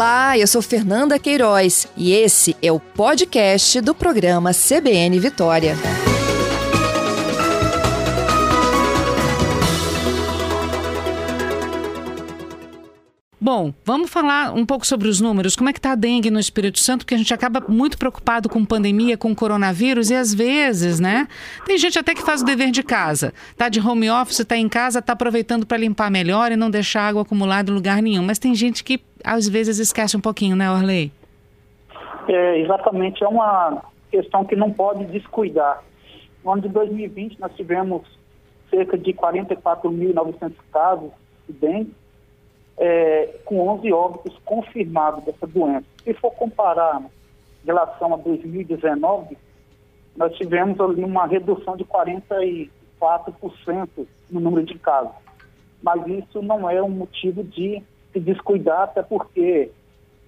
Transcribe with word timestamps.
Olá, 0.00 0.38
eu 0.38 0.46
sou 0.46 0.62
Fernanda 0.62 1.18
Queiroz 1.18 1.86
e 1.94 2.10
esse 2.10 2.56
é 2.62 2.72
o 2.72 2.80
podcast 2.80 3.82
do 3.82 3.94
programa 3.94 4.50
CBN 4.54 5.20
Vitória. 5.20 5.76
Bom, 13.38 13.74
vamos 13.84 14.10
falar 14.10 14.54
um 14.54 14.64
pouco 14.64 14.86
sobre 14.86 15.06
os 15.06 15.20
números. 15.20 15.54
Como 15.54 15.68
é 15.68 15.72
que 15.74 15.78
está 15.78 15.92
a 15.92 15.94
dengue 15.94 16.30
no 16.30 16.40
Espírito 16.40 16.78
Santo? 16.78 17.04
Porque 17.04 17.14
a 17.14 17.18
gente 17.18 17.34
acaba 17.34 17.62
muito 17.68 17.98
preocupado 17.98 18.48
com 18.48 18.64
pandemia, 18.64 19.18
com 19.18 19.34
coronavírus 19.34 20.08
e 20.08 20.14
às 20.14 20.32
vezes, 20.32 20.98
né? 20.98 21.28
Tem 21.66 21.76
gente 21.76 21.98
até 21.98 22.14
que 22.14 22.22
faz 22.22 22.40
o 22.40 22.44
dever 22.46 22.70
de 22.70 22.82
casa. 22.82 23.34
Tá 23.54 23.68
de 23.68 23.80
home 23.80 24.10
office, 24.10 24.40
está 24.40 24.56
em 24.56 24.68
casa, 24.68 25.00
está 25.00 25.12
aproveitando 25.12 25.66
para 25.66 25.76
limpar 25.76 26.10
melhor 26.10 26.52
e 26.52 26.56
não 26.56 26.70
deixar 26.70 27.06
água 27.08 27.20
acumulada 27.20 27.70
em 27.70 27.74
lugar 27.74 28.00
nenhum. 28.00 28.24
Mas 28.24 28.38
tem 28.38 28.54
gente 28.54 28.82
que 28.82 29.09
às 29.24 29.48
vezes 29.48 29.78
esquece 29.78 30.16
um 30.16 30.20
pouquinho, 30.20 30.56
né, 30.56 30.70
Orley? 30.70 31.12
É, 32.28 32.58
exatamente. 32.60 33.22
É 33.22 33.28
uma 33.28 33.82
questão 34.10 34.44
que 34.44 34.56
não 34.56 34.72
pode 34.72 35.04
descuidar. 35.06 35.82
No 36.44 36.52
ano 36.52 36.62
de 36.62 36.68
2020, 36.68 37.40
nós 37.40 37.54
tivemos 37.54 38.02
cerca 38.70 38.96
de 38.96 39.12
44.900 39.12 40.52
casos 40.72 41.10
de 41.48 41.52
dengue 41.54 41.94
é, 42.78 43.26
com 43.44 43.68
11 43.68 43.92
óbitos 43.92 44.38
confirmados 44.44 45.22
dessa 45.24 45.46
doença. 45.46 45.84
Se 46.02 46.14
for 46.14 46.30
comparar 46.32 47.02
em 47.02 47.66
relação 47.66 48.14
a 48.14 48.16
2019, 48.16 49.36
nós 50.16 50.34
tivemos 50.36 50.80
ali 50.80 51.04
uma 51.04 51.26
redução 51.26 51.76
de 51.76 51.84
44% 51.84 52.68
no 54.30 54.40
número 54.40 54.64
de 54.64 54.78
casos. 54.78 55.12
Mas 55.82 56.06
isso 56.06 56.40
não 56.42 56.68
é 56.70 56.82
um 56.82 56.88
motivo 56.88 57.44
de 57.44 57.82
se 58.12 58.20
descuidar, 58.20 58.82
até 58.82 59.02
porque 59.02 59.70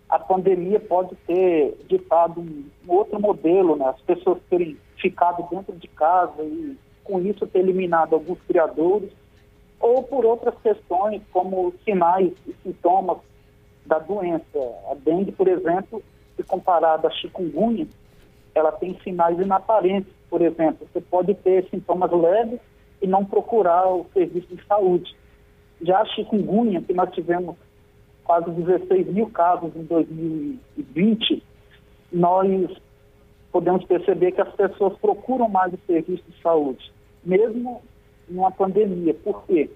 a 0.08 0.19
pandemia 0.19 0.78
pode 0.78 1.14
ter 1.27 1.77
ditado 1.89 2.41
um, 2.41 2.64
outro 2.86 3.19
modelo, 3.20 3.77
né? 3.77 3.86
as 3.86 4.00
pessoas 4.02 4.39
terem 4.50 4.77
ficado 4.97 5.48
dentro 5.50 5.74
de 5.74 5.89
casa 5.89 6.42
e 6.42 6.77
com 7.02 7.20
isso 7.20 7.47
ter 7.47 7.61
eliminado 7.61 8.14
alguns 8.14 8.39
criadores 8.42 9.11
ou 9.80 10.02
por 10.05 10.24
outras 10.24 10.55
questões, 10.62 11.20
como 11.33 11.74
sinais 11.84 12.33
e 12.47 12.55
sintomas 12.62 13.19
da 13.84 13.98
doença. 13.98 14.44
A 14.91 14.94
dengue, 14.94 15.33
por 15.33 15.48
exemplo, 15.48 16.00
se 16.36 16.42
comparada 16.44 17.08
à 17.08 17.11
chikungunya, 17.11 17.89
ela 18.55 18.70
tem 18.70 18.96
sinais 19.02 19.39
inaparentes, 19.41 20.12
por 20.30 20.41
exemplo. 20.41 20.86
Você 20.92 21.00
pode 21.00 21.34
ter 21.34 21.69
sintomas 21.69 22.12
leves 22.12 22.61
e 23.00 23.06
não 23.06 23.24
procurar 23.24 23.89
o 23.89 24.06
serviço 24.14 24.55
de 24.55 24.64
saúde. 24.67 25.17
Já 25.80 26.00
a 26.00 26.06
chikungunya, 26.06 26.80
que 26.80 26.94
nós 26.94 27.11
tivemos 27.12 27.56
quase 28.33 28.50
16 28.50 29.08
mil 29.08 29.28
casos 29.28 29.77
em 29.77 29.83
2020, 29.83 31.42
nós 32.11 32.48
podemos 33.52 33.84
perceber 33.84 34.33
que 34.33 34.41
as 34.41 34.50
pessoas 34.55 34.97
procuram 34.97 35.50
mais 35.50 35.70
o 35.74 35.78
serviço 35.86 36.24
de 36.27 36.41
saúde, 36.41 36.91
mesmo 37.22 37.83
numa 38.27 38.50
pandemia. 38.50 39.12
Por 39.12 39.44
quê? 39.44 39.69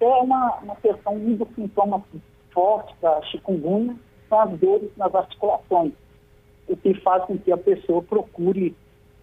É 0.00 0.06
uma, 0.06 0.58
uma 0.62 0.76
questão, 0.76 1.16
um 1.16 1.34
dos 1.34 1.48
sintomas 1.54 2.00
fortes 2.50 2.98
da 3.02 3.20
chikungunya 3.24 3.94
são 4.30 4.40
as 4.40 4.58
dores 4.58 4.90
nas 4.96 5.14
articulações, 5.14 5.92
o 6.66 6.74
que 6.78 6.94
faz 6.94 7.24
com 7.24 7.36
que 7.36 7.52
a 7.52 7.58
pessoa 7.58 8.02
procure 8.02 8.74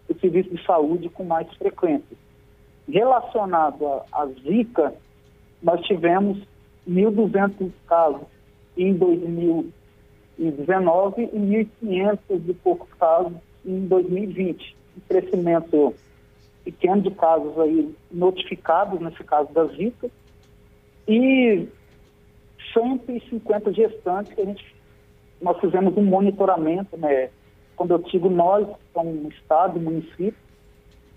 o 0.07 0.13
serviço 0.19 0.51
de 0.51 0.63
saúde 0.63 1.09
com 1.09 1.23
mais 1.23 1.51
frequência. 1.55 2.15
Relacionado 2.87 4.03
à 4.11 4.27
Zika, 4.43 4.93
nós 5.63 5.81
tivemos 5.87 6.37
1.200 6.87 7.71
casos 7.87 8.34
em 8.77 8.93
2019 8.93 11.23
e 11.23 11.67
1.500 11.81 12.19
e 12.47 12.53
poucos 12.53 12.93
casos 12.99 13.33
em 13.65 13.87
2020. 13.87 14.75
Um 14.97 15.01
crescimento 15.07 15.95
pequeno 16.63 17.01
de 17.01 17.11
casos 17.11 17.57
aí 17.59 17.93
notificados, 18.11 18.99
nesse 18.99 19.23
caso 19.23 19.51
da 19.53 19.65
Zika, 19.65 20.09
e 21.07 21.67
150 22.73 23.73
gestantes 23.73 24.33
que 24.33 24.41
a 24.41 24.45
gente, 24.45 24.75
nós 25.41 25.59
fizemos 25.59 25.95
um 25.95 26.03
monitoramento, 26.03 26.97
né? 26.97 27.29
Quando 27.75 27.91
eu 27.91 27.99
digo 27.99 28.29
nós, 28.29 28.67
como 28.93 29.29
Estado, 29.29 29.79
município, 29.79 30.33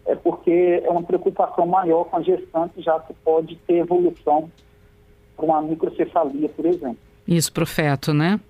é 0.07 0.15
porque 0.15 0.83
é 0.85 0.91
uma 0.91 1.03
preocupação 1.03 1.67
maior 1.67 2.05
com 2.05 2.17
a 2.17 2.23
gestante, 2.23 2.83
já 2.83 2.99
que 3.01 3.15
pode 3.15 3.57
ter 3.67 3.77
evolução 3.77 4.51
para 5.37 5.45
uma 5.45 5.63
microcefalia, 5.63 6.49
por 6.49 6.67
exemplo. 6.67 7.08
Isso, 7.29 7.53
profeto, 7.53 8.15
né? 8.15 8.41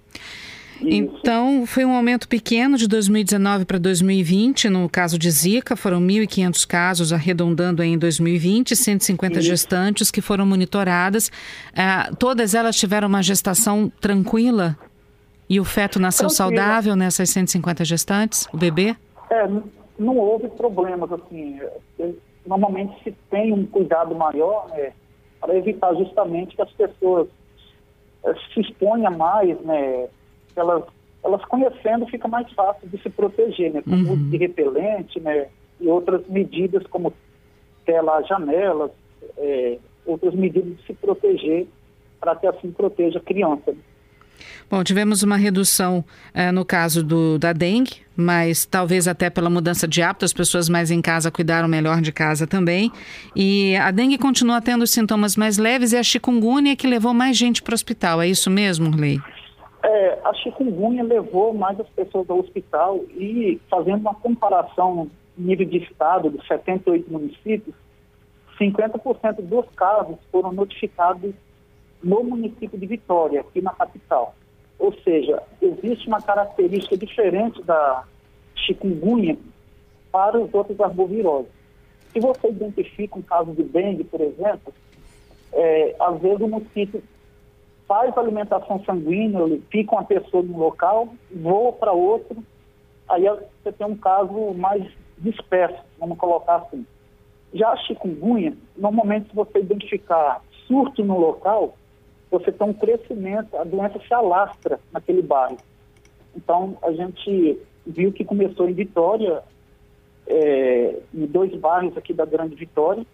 Então, 0.80 1.66
foi 1.66 1.84
um 1.84 1.92
aumento 1.92 2.28
pequeno 2.28 2.76
de 2.76 2.86
2019 2.86 3.64
para 3.64 3.78
2020. 3.78 4.68
No 4.68 4.88
caso 4.88 5.18
de 5.18 5.28
Zika, 5.28 5.74
foram 5.74 6.00
1.500 6.00 6.66
casos, 6.66 7.12
arredondando 7.12 7.82
em 7.82 7.98
2020, 7.98 8.76
150 8.76 9.40
Isso. 9.40 9.48
gestantes 9.48 10.10
que 10.10 10.20
foram 10.20 10.46
monitoradas. 10.46 11.28
Uh, 11.72 12.14
todas 12.16 12.54
elas 12.54 12.76
tiveram 12.76 13.08
uma 13.08 13.22
gestação 13.22 13.90
tranquila? 14.00 14.76
E 15.50 15.58
o 15.58 15.64
feto 15.64 15.98
nasceu 15.98 16.28
Tranquila. 16.28 16.56
saudável 16.56 16.94
nessas 16.94 17.30
150 17.30 17.84
gestantes, 17.84 18.46
o 18.52 18.56
bebê? 18.56 18.94
É, 19.30 19.48
não 19.98 20.16
houve 20.18 20.46
problemas, 20.48 21.10
assim. 21.10 21.58
É, 21.98 22.10
normalmente 22.46 22.94
se 23.02 23.12
tem 23.30 23.52
um 23.52 23.64
cuidado 23.64 24.14
maior, 24.14 24.68
né, 24.68 24.92
para 25.40 25.56
evitar 25.56 25.94
justamente 25.94 26.54
que 26.54 26.62
as 26.62 26.70
pessoas 26.72 27.28
se 28.52 28.60
exponham 28.60 29.16
mais, 29.16 29.60
né, 29.60 30.08
elas, 30.56 30.84
elas 31.24 31.44
conhecendo 31.44 32.06
fica 32.06 32.28
mais 32.28 32.50
fácil 32.52 32.88
de 32.88 33.00
se 33.02 33.10
proteger, 33.10 33.72
né? 33.72 33.82
Com 33.82 33.90
uhum. 33.90 34.12
uso 34.12 34.24
de 34.30 34.36
repelente, 34.36 35.20
né? 35.20 35.48
E 35.80 35.88
outras 35.88 36.26
medidas 36.28 36.86
como 36.88 37.12
tela 37.84 38.22
janelas, 38.22 38.90
é, 39.36 39.78
outras 40.04 40.34
medidas 40.34 40.76
de 40.76 40.82
se 40.84 40.94
proteger 40.94 41.66
para 42.20 42.34
que 42.36 42.46
assim 42.46 42.70
proteja 42.72 43.18
a 43.18 43.22
criança. 43.22 43.74
Bom, 44.70 44.82
tivemos 44.84 45.22
uma 45.22 45.36
redução 45.36 46.04
é, 46.34 46.52
no 46.52 46.64
caso 46.64 47.02
do, 47.02 47.38
da 47.38 47.52
dengue, 47.52 48.02
mas 48.16 48.66
talvez 48.66 49.08
até 49.08 49.30
pela 49.30 49.48
mudança 49.48 49.86
de 49.86 50.02
hábito, 50.02 50.24
as 50.24 50.32
pessoas 50.32 50.68
mais 50.68 50.90
em 50.90 51.00
casa 51.00 51.30
cuidaram 51.30 51.68
melhor 51.68 52.00
de 52.00 52.12
casa 52.12 52.46
também. 52.46 52.90
E 53.34 53.76
a 53.76 53.90
dengue 53.90 54.18
continua 54.18 54.60
tendo 54.60 54.86
sintomas 54.86 55.36
mais 55.36 55.58
leves 55.58 55.92
e 55.92 55.96
a 55.96 56.02
chikungunya 56.02 56.76
que 56.76 56.86
levou 56.86 57.14
mais 57.14 57.36
gente 57.36 57.62
para 57.62 57.72
o 57.72 57.74
hospital. 57.74 58.20
É 58.20 58.28
isso 58.28 58.50
mesmo, 58.50 58.94
Lei? 58.96 59.20
É, 59.82 60.18
a 60.24 60.34
chikungunya 60.34 61.04
levou 61.04 61.54
mais 61.54 61.78
as 61.78 61.88
pessoas 61.88 62.28
ao 62.28 62.40
hospital 62.40 63.04
e, 63.16 63.60
fazendo 63.70 64.00
uma 64.00 64.14
comparação 64.14 65.08
nível 65.36 65.66
de 65.66 65.78
estado 65.78 66.30
dos 66.30 66.46
78 66.46 67.10
municípios, 67.10 67.74
50% 68.60 69.42
dos 69.42 69.66
casos 69.76 70.16
foram 70.32 70.52
notificados 70.52 71.32
no 72.02 72.22
município 72.22 72.78
de 72.78 72.86
Vitória, 72.86 73.40
aqui 73.40 73.60
na 73.60 73.72
capital. 73.72 74.34
Ou 74.78 74.92
seja, 75.02 75.42
existe 75.60 76.06
uma 76.06 76.20
característica 76.20 76.96
diferente 76.96 77.62
da 77.62 78.04
chikungunya 78.54 79.36
para 80.12 80.40
os 80.40 80.52
outros 80.54 80.80
arboviroses. 80.80 81.50
Se 82.12 82.20
você 82.20 82.48
identifica 82.48 83.18
um 83.18 83.22
caso 83.22 83.52
de 83.52 83.62
dengue, 83.64 84.04
por 84.04 84.20
exemplo, 84.20 84.72
é, 85.52 85.96
às 85.98 86.20
vezes 86.20 86.40
o 86.40 86.48
município 86.48 87.02
faz 87.86 88.16
alimentação 88.16 88.82
sanguínea, 88.84 89.40
fica 89.70 89.92
uma 89.92 90.04
pessoa 90.04 90.42
no 90.42 90.58
local, 90.58 91.08
voa 91.34 91.72
para 91.72 91.92
outro, 91.92 92.42
aí 93.08 93.24
você 93.62 93.72
tem 93.72 93.86
um 93.86 93.96
caso 93.96 94.52
mais 94.54 94.84
disperso, 95.18 95.82
vamos 95.98 96.18
colocar 96.18 96.56
assim. 96.56 96.86
Já 97.52 97.70
a 97.70 97.76
chikungunya, 97.76 98.54
normalmente 98.76 99.30
se 99.30 99.34
você 99.34 99.58
identificar 99.58 100.42
surto 100.66 101.02
no 101.02 101.18
local, 101.18 101.76
você 102.30 102.52
tem 102.52 102.66
um 102.66 102.72
crescimento, 102.72 103.56
a 103.56 103.64
doença 103.64 103.98
se 104.06 104.12
alastra 104.12 104.78
naquele 104.92 105.22
bairro. 105.22 105.58
Então, 106.36 106.76
a 106.82 106.92
gente 106.92 107.58
viu 107.86 108.12
que 108.12 108.24
começou 108.24 108.68
em 108.68 108.74
Vitória, 108.74 109.42
é, 110.26 110.96
em 111.14 111.26
dois 111.26 111.54
bairros 111.56 111.96
aqui 111.96 112.12
da 112.12 112.24
Grande 112.24 112.54
Vitória, 112.54 113.04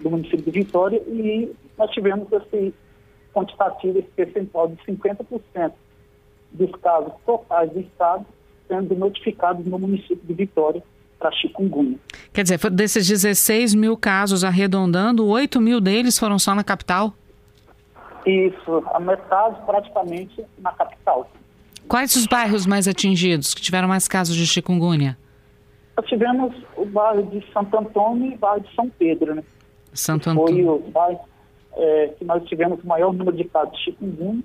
do 0.00 0.10
município 0.10 0.44
de 0.44 0.50
Vitória, 0.50 1.02
e 1.06 1.52
nós 1.76 1.90
tivemos 1.90 2.28
esse 2.32 2.74
quantitativo, 3.34 3.98
esse 3.98 4.08
percentual 4.08 4.68
de 4.68 4.76
50% 4.76 5.72
dos 6.52 6.70
casos 6.80 7.12
totais 7.24 7.70
do 7.70 7.80
Estado 7.80 8.24
sendo 8.66 8.94
notificados 8.94 9.64
no 9.66 9.78
município 9.78 10.20
de 10.22 10.34
Vitória 10.34 10.82
para 11.18 11.30
chikungunya. 11.32 11.98
Quer 12.32 12.42
dizer, 12.42 12.58
desses 12.70 13.06
16 13.06 13.74
mil 13.74 13.96
casos 13.96 14.44
arredondando, 14.44 15.26
8 15.26 15.60
mil 15.60 15.80
deles 15.80 16.18
foram 16.18 16.38
só 16.38 16.54
na 16.54 16.64
capital? 16.64 17.14
Isso, 18.26 18.82
a 18.92 18.98
metade 18.98 19.64
praticamente 19.64 20.44
na 20.58 20.72
capital. 20.72 21.30
Quais 21.86 22.16
os 22.16 22.26
bairros 22.26 22.66
mais 22.66 22.88
atingidos, 22.88 23.54
que 23.54 23.62
tiveram 23.62 23.86
mais 23.86 24.08
casos 24.08 24.34
de 24.34 24.44
chikungunya? 24.44 25.16
Nós 25.96 26.06
tivemos 26.06 26.52
o 26.76 26.84
bairro 26.84 27.22
de 27.26 27.44
Santo 27.52 27.78
Antônio 27.78 28.32
e 28.32 28.34
o 28.34 28.38
bairro 28.38 28.60
de 28.60 28.74
São 28.74 28.90
Pedro, 28.90 29.36
né? 29.36 29.44
Santo 29.94 30.28
Antônio. 30.28 30.66
Foi 30.66 30.88
o 30.88 30.90
bairro 30.90 31.20
é, 31.76 32.08
que 32.18 32.24
nós 32.24 32.44
tivemos 32.48 32.82
o 32.82 32.86
maior 32.86 33.12
número 33.12 33.36
de 33.36 33.44
casos 33.44 33.72
de 33.78 33.84
chikungunya. 33.84 34.42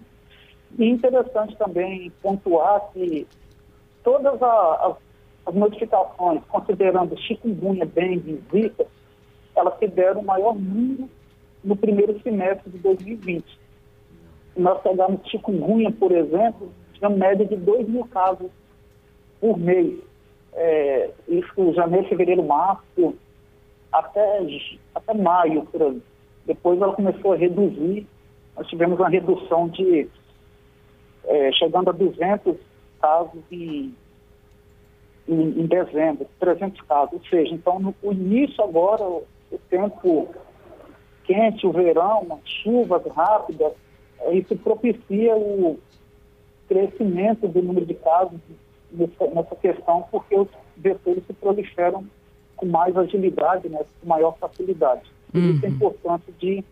E 0.77 0.85
interessante 0.87 1.57
também 1.57 2.11
pontuar 2.21 2.81
que 2.93 3.27
todas 4.03 4.41
as, 4.41 4.95
as 5.47 5.55
modificações, 5.55 6.41
considerando 6.47 7.17
chikungunya, 7.17 7.85
dengue 7.87 8.31
e 8.31 8.61
zika, 8.61 8.85
elas 9.55 9.73
tiveram 9.79 10.21
maior 10.21 10.55
número 10.55 11.09
no 11.63 11.75
primeiro 11.75 12.21
semestre 12.21 12.69
de 12.69 12.77
2020. 12.77 13.60
Nós 14.55 14.81
pegarmos 14.81 15.25
chikungunya, 15.29 15.91
por 15.91 16.11
exemplo, 16.11 16.71
tinha 16.93 17.09
média 17.09 17.45
de 17.45 17.55
2 17.55 17.87
mil 17.87 18.05
casos 18.05 18.49
por 19.39 19.57
mês. 19.57 19.99
É, 20.53 21.09
isso 21.27 21.73
janeiro, 21.73 22.07
fevereiro, 22.07 22.43
março, 22.43 23.15
até, 23.91 24.41
até 24.93 25.13
maio, 25.13 25.65
por. 25.71 26.01
Depois 26.45 26.81
ela 26.81 26.93
começou 26.93 27.33
a 27.33 27.37
reduzir, 27.37 28.05
nós 28.55 28.67
tivemos 28.67 28.99
uma 28.99 29.09
redução 29.09 29.67
de 29.69 30.09
é, 31.25 31.51
chegando 31.53 31.89
a 31.89 31.93
200 31.93 32.57
casos 32.99 33.41
em, 33.51 33.95
em, 35.27 35.61
em, 35.61 35.65
dezembro, 35.65 36.27
300 36.39 36.81
casos. 36.81 37.13
Ou 37.13 37.25
seja, 37.29 37.53
então 37.53 37.79
no 37.79 37.95
o 38.01 38.11
início 38.11 38.63
agora, 38.63 39.03
o, 39.03 39.23
tempo 39.69 40.29
quente, 41.23 41.65
o 41.65 41.71
verão, 41.71 42.39
chuvas 42.45 43.05
rápidas, 43.07 43.73
isso 44.33 44.55
propicia 44.57 45.35
o 45.35 45.79
crescimento 46.67 47.47
do 47.47 47.61
número 47.61 47.85
de 47.85 47.93
casos 47.95 48.39
nessa, 48.91 49.55
questão, 49.55 50.05
porque 50.11 50.37
os 50.37 50.47
vetores 50.77 51.23
se 51.25 51.33
proliferam 51.33 52.05
com 52.55 52.65
mais 52.65 52.95
agilidade, 52.95 53.67
né, 53.69 53.79
com 53.99 54.07
maior 54.07 54.37
facilidade. 54.37 55.03
Uhum. 55.33 55.51
Isso 55.51 55.65
é 55.65 55.69
importante 55.69 56.23
de, 56.39 56.63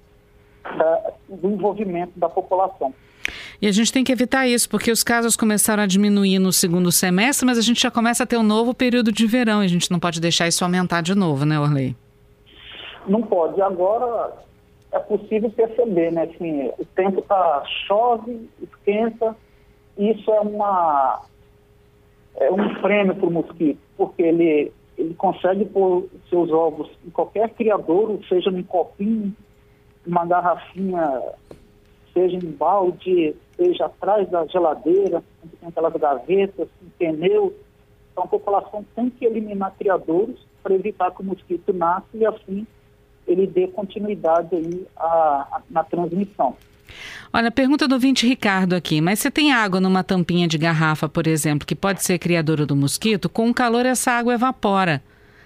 da, 0.63 1.13
do 1.27 1.49
envolvimento 1.49 2.17
da 2.17 2.29
população. 2.29 2.93
E 3.61 3.67
a 3.67 3.71
gente 3.71 3.91
tem 3.91 4.03
que 4.03 4.11
evitar 4.11 4.47
isso, 4.47 4.69
porque 4.69 4.91
os 4.91 5.03
casos 5.03 5.35
começaram 5.35 5.83
a 5.83 5.85
diminuir 5.85 6.39
no 6.39 6.51
segundo 6.51 6.91
semestre, 6.91 7.45
mas 7.45 7.57
a 7.57 7.61
gente 7.61 7.81
já 7.81 7.91
começa 7.91 8.23
a 8.23 8.25
ter 8.25 8.37
um 8.37 8.43
novo 8.43 8.73
período 8.73 9.11
de 9.11 9.27
verão 9.27 9.61
e 9.61 9.65
a 9.65 9.69
gente 9.69 9.91
não 9.91 9.99
pode 9.99 10.21
deixar 10.21 10.47
isso 10.47 10.63
aumentar 10.63 11.01
de 11.01 11.13
novo, 11.13 11.45
né, 11.45 11.59
Orley? 11.59 11.95
Não 13.07 13.21
pode. 13.21 13.61
Agora 13.61 14.33
é 14.91 14.99
possível 14.99 15.51
perceber, 15.51 16.11
né? 16.11 16.23
Assim, 16.23 16.71
o 16.77 16.85
tempo 16.95 17.21
tá 17.21 17.63
chove, 17.87 18.49
esquenta. 18.61 19.35
Isso 19.97 20.31
é 20.31 20.39
uma 20.39 21.21
é 22.35 22.51
um 22.51 22.81
prêmio 22.81 23.15
para 23.15 23.27
o 23.27 23.31
mosquito, 23.31 23.79
porque 23.97 24.21
ele 24.21 24.71
ele 24.97 25.13
consegue 25.13 25.63
pôr 25.65 26.09
seus 26.29 26.51
ovos 26.51 26.89
em 27.05 27.09
qualquer 27.09 27.49
criador, 27.51 28.19
seja 28.27 28.51
num 28.51 28.63
copinho, 28.63 29.33
uma 30.05 30.25
garrafinha, 30.25 31.21
seja 32.13 32.35
em 32.35 32.51
balde, 32.51 33.33
seja 33.55 33.85
atrás 33.85 34.29
da 34.29 34.45
geladeira, 34.47 35.23
tem 35.59 35.69
aquelas 35.69 35.93
gavetas, 35.93 36.67
um 36.83 36.89
pneu. 36.97 37.55
Então 38.11 38.25
a 38.25 38.27
população 38.27 38.85
tem 38.93 39.09
que 39.09 39.23
eliminar 39.23 39.73
criadores 39.77 40.35
para 40.61 40.75
evitar 40.75 41.11
que 41.11 41.21
o 41.21 41.25
mosquito 41.25 41.71
nasça 41.71 42.09
e 42.13 42.25
assim 42.25 42.67
ele 43.29 43.47
dê 43.47 43.67
continuidade 43.67 44.55
aí 44.55 44.85
a, 44.97 45.07
a, 45.07 45.61
na 45.69 45.83
transmissão. 45.83 46.55
Olha, 47.31 47.51
pergunta 47.51 47.87
do 47.87 47.93
ouvinte 47.93 48.25
Ricardo 48.27 48.73
aqui, 48.73 48.99
mas 48.99 49.19
você 49.19 49.29
tem 49.29 49.53
água 49.53 49.79
numa 49.79 50.03
tampinha 50.03 50.47
de 50.47 50.57
garrafa, 50.57 51.07
por 51.07 51.27
exemplo, 51.27 51.65
que 51.65 51.75
pode 51.75 52.03
ser 52.03 52.17
criadora 52.17 52.65
do 52.65 52.75
mosquito, 52.75 53.29
com 53.29 53.49
o 53.49 53.53
calor 53.53 53.85
essa 53.85 54.11
água 54.11 54.33
evapora. 54.33 55.01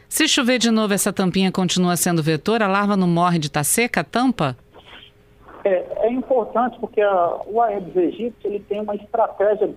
Se 0.08 0.28
chover 0.28 0.60
de 0.60 0.72
novo, 0.72 0.94
essa 0.94 1.12
tampinha 1.12 1.52
continua 1.52 1.98
sendo 1.98 2.24
vetor, 2.24 2.64
a 2.64 2.68
larva 2.68 2.96
não 2.96 3.08
morre 3.08 3.40
de 3.40 3.48
estar 3.48 3.60
tá 3.60 3.64
seca, 3.66 4.02
a 4.02 4.04
tampa? 4.04 4.56
É, 5.66 6.08
é 6.08 6.12
importante 6.12 6.78
porque 6.80 7.02
a, 7.02 7.42
o 7.48 7.62
Aedes 7.62 7.98
aegypti 7.98 8.46
ele 8.46 8.60
tem 8.62 8.82
uma 8.82 8.96
estratégia 8.96 9.74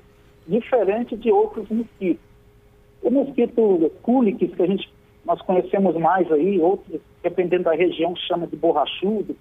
diferente 0.47 1.17
de 1.17 1.31
outros 1.31 1.69
mosquitos. 1.69 2.25
O 3.03 3.11
mosquito 3.11 3.91
Culex, 4.03 4.39
que 4.39 4.63
a 4.63 4.67
gente, 4.67 4.93
nós 5.27 5.43
conhecemos 5.43 5.97
mais 5.97 6.31
aí, 6.31 6.61
outros, 6.61 7.01
dependendo 7.21 7.65
da 7.65 7.75
região, 7.75 8.15
chama 8.15 8.47
de 8.47 8.57
borrachudo, 8.57 9.37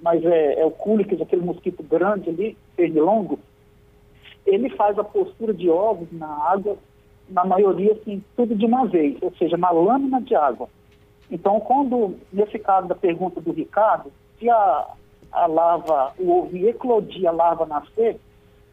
mas 0.00 0.24
é, 0.24 0.60
é 0.60 0.64
o 0.64 0.70
Culex, 0.70 1.20
aquele 1.20 1.42
mosquito 1.42 1.82
grande 1.82 2.30
ali, 2.30 2.56
pernilongo, 2.76 3.38
ele 4.46 4.70
faz 4.70 4.96
a 4.96 5.04
postura 5.04 5.52
de 5.52 5.68
ovos 5.68 6.06
na 6.12 6.28
água, 6.28 6.76
na 7.28 7.44
maioria, 7.44 7.92
assim, 7.92 8.22
tudo 8.36 8.54
de 8.54 8.64
uma 8.64 8.86
vez, 8.86 9.16
ou 9.20 9.32
seja, 9.36 9.56
na 9.56 9.70
lâmina 9.70 10.20
de 10.20 10.36
água. 10.36 10.68
Então, 11.28 11.58
quando, 11.58 12.14
nesse 12.32 12.56
caso 12.60 12.86
da 12.86 12.94
pergunta 12.94 13.40
do 13.40 13.50
Ricardo, 13.50 14.12
se 14.38 14.48
a, 14.48 14.86
a 15.32 15.46
larva, 15.46 16.14
o 16.20 16.38
ovo 16.38 16.56
eclodir, 16.56 17.28
a 17.28 17.32
larva 17.32 17.66
nascer, 17.66 18.16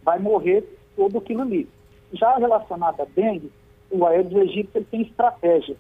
vai 0.04 0.20
morrer 0.20 0.64
todo 0.96 1.18
aquilo 1.18 1.42
ali. 1.42 1.68
Já 2.12 2.36
relacionado 2.36 3.02
à 3.02 3.06
dengue, 3.06 3.52
o 3.90 4.06
Aedes 4.06 4.38
aegypti 4.38 4.84
tem 4.92 5.02
estratégia. 5.02 5.76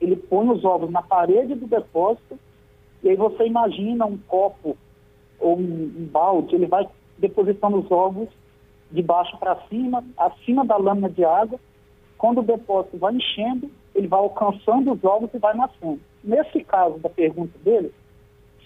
Ele 0.00 0.16
põe 0.16 0.48
os 0.48 0.64
ovos 0.64 0.90
na 0.90 1.02
parede 1.02 1.54
do 1.54 1.66
depósito 1.66 2.38
e 3.02 3.10
aí 3.10 3.16
você 3.16 3.46
imagina 3.46 4.06
um 4.06 4.18
copo 4.18 4.76
ou 5.38 5.56
um, 5.56 5.62
um 5.62 6.08
balde, 6.10 6.54
ele 6.54 6.66
vai 6.66 6.88
depositando 7.18 7.78
os 7.78 7.90
ovos 7.90 8.28
de 8.90 9.02
baixo 9.02 9.36
para 9.38 9.56
cima, 9.68 10.04
acima 10.16 10.64
da 10.64 10.76
lâmina 10.76 11.08
de 11.08 11.24
água. 11.24 11.58
Quando 12.18 12.38
o 12.38 12.44
depósito 12.44 12.96
vai 12.98 13.14
enchendo, 13.14 13.70
ele 13.94 14.06
vai 14.06 14.20
alcançando 14.20 14.92
os 14.92 15.04
ovos 15.04 15.30
e 15.34 15.38
vai 15.38 15.54
nascendo. 15.54 16.00
Nesse 16.22 16.64
caso 16.64 16.98
da 16.98 17.08
pergunta 17.08 17.58
dele, 17.58 17.92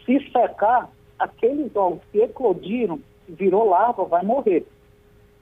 se 0.05 0.21
secar, 0.31 0.91
aqueles 1.19 1.75
ovos 1.75 2.01
que 2.11 2.19
eclodiram, 2.19 2.99
virou 3.29 3.69
larva, 3.69 4.05
vai 4.05 4.25
morrer. 4.25 4.67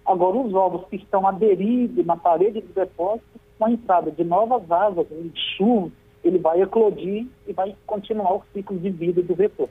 Agora, 0.04 0.38
os 0.38 0.54
ovos 0.54 0.86
que 0.88 0.96
estão 0.96 1.26
aderidos 1.26 2.04
na 2.04 2.16
parede 2.16 2.60
do 2.60 2.72
depósito, 2.72 3.40
com 3.58 3.66
a 3.66 3.70
entrada 3.70 4.10
de 4.10 4.24
novas 4.24 4.70
águas, 4.70 5.06
de 5.08 5.32
chuva, 5.56 5.90
ele 6.22 6.38
vai 6.38 6.62
eclodir 6.62 7.26
e 7.46 7.52
vai 7.52 7.74
continuar 7.86 8.34
o 8.34 8.42
ciclo 8.52 8.78
de 8.78 8.90
vida 8.90 9.22
do 9.22 9.34
vetor. 9.34 9.68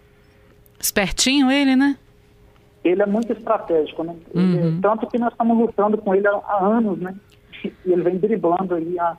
Espertinho 0.79 1.51
ele, 1.51 1.75
né? 1.75 1.97
Ele 2.83 3.01
é 3.01 3.05
muito 3.05 3.33
estratégico, 3.33 4.03
né? 4.03 4.15
Uhum. 4.33 4.79
tanto 4.81 5.07
que 5.07 5.17
nós 5.17 5.31
estamos 5.31 5.57
lutando 5.57 5.97
com 5.97 6.13
ele 6.13 6.27
há, 6.27 6.57
anos, 6.61 6.99
né? 6.99 7.15
E 7.63 7.91
ele 7.91 8.03
vem 8.03 8.17
driblando 8.17 8.75
aí 8.75 8.97
a, 8.99 9.17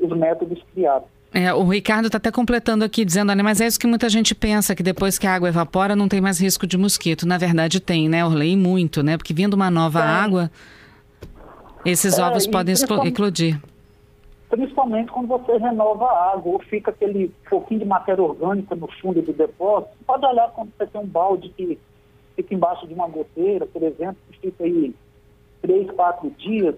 os 0.00 0.10
métodos 0.16 0.62
criados. 0.74 1.08
É, 1.32 1.52
o 1.52 1.62
Ricardo 1.68 2.06
está 2.06 2.16
até 2.16 2.30
completando 2.30 2.84
aqui, 2.84 3.04
dizendo, 3.04 3.32
mas 3.44 3.60
é 3.60 3.66
isso 3.66 3.78
que 3.78 3.86
muita 3.86 4.08
gente 4.08 4.34
pensa, 4.34 4.74
que 4.74 4.82
depois 4.82 5.18
que 5.18 5.26
a 5.26 5.34
água 5.34 5.48
evapora 5.48 5.94
não 5.94 6.08
tem 6.08 6.20
mais 6.20 6.40
risco 6.40 6.66
de 6.66 6.76
mosquito. 6.76 7.26
Na 7.26 7.38
verdade 7.38 7.80
tem, 7.80 8.08
né, 8.08 8.24
Orley? 8.24 8.56
Muito, 8.56 9.02
né? 9.02 9.16
Porque 9.16 9.34
vindo 9.34 9.54
uma 9.54 9.70
nova 9.70 10.00
é. 10.00 10.02
água, 10.02 10.50
esses 11.84 12.18
é, 12.18 12.22
ovos 12.22 12.46
podem 12.46 12.74
eclodir. 13.06 13.60
Principalmente 14.48 15.12
quando 15.12 15.28
você 15.28 15.58
renova 15.58 16.06
a 16.06 16.32
água 16.32 16.54
ou 16.54 16.58
fica 16.60 16.90
aquele 16.90 17.28
pouquinho 17.48 17.80
de 17.80 17.86
matéria 17.86 18.22
orgânica 18.22 18.74
no 18.74 18.88
fundo 19.00 19.20
do 19.20 19.32
depósito. 19.32 19.92
Pode 20.06 20.24
olhar 20.24 20.50
quando 20.52 20.72
você 20.76 20.86
tem 20.86 21.00
um 21.00 21.06
balde 21.06 21.50
que 21.50 21.78
fica 22.34 22.54
embaixo 22.54 22.86
de 22.86 22.94
uma 22.94 23.08
goteira, 23.08 23.66
por 23.66 23.82
exemplo, 23.82 24.16
que 24.30 24.38
fica 24.38 24.64
aí 24.64 24.94
três, 25.60 25.90
quatro 25.90 26.30
dias, 26.30 26.74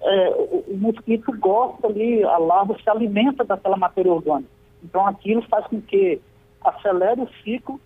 é, 0.00 0.30
o, 0.30 0.76
mosquito 0.76 1.32
gosta 1.38 1.86
ali, 1.86 2.22
a 2.24 2.38
larva 2.38 2.76
se 2.82 2.88
alimenta 2.88 3.44
daquela 3.44 3.76
matéria 3.76 4.12
orgânica. 4.12 4.50
Então 4.82 5.06
aquilo 5.06 5.42
faz 5.42 5.66
com 5.66 5.80
que 5.80 6.20
acelere 6.62 7.20
o 7.20 7.28
ciclo 7.42 7.80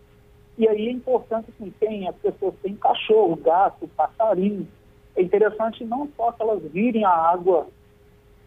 e 0.59 0.69
aí 0.69 0.89
é 0.89 0.91
importante 0.91 1.49
assim, 1.51 1.73
tem, 1.81 2.09
as 2.09 2.17
pessoas 2.17 2.55
têm 2.63 2.75
cachorro, 2.77 3.37
gato, 3.37 3.89
passarinho. 3.97 4.69
É 5.17 5.23
interessante 5.23 5.85
não 5.85 6.09
só 6.17 6.33
que 6.33 6.43
elas 6.43 6.63
virem 6.71 7.05
a 7.05 7.11
água 7.11 7.67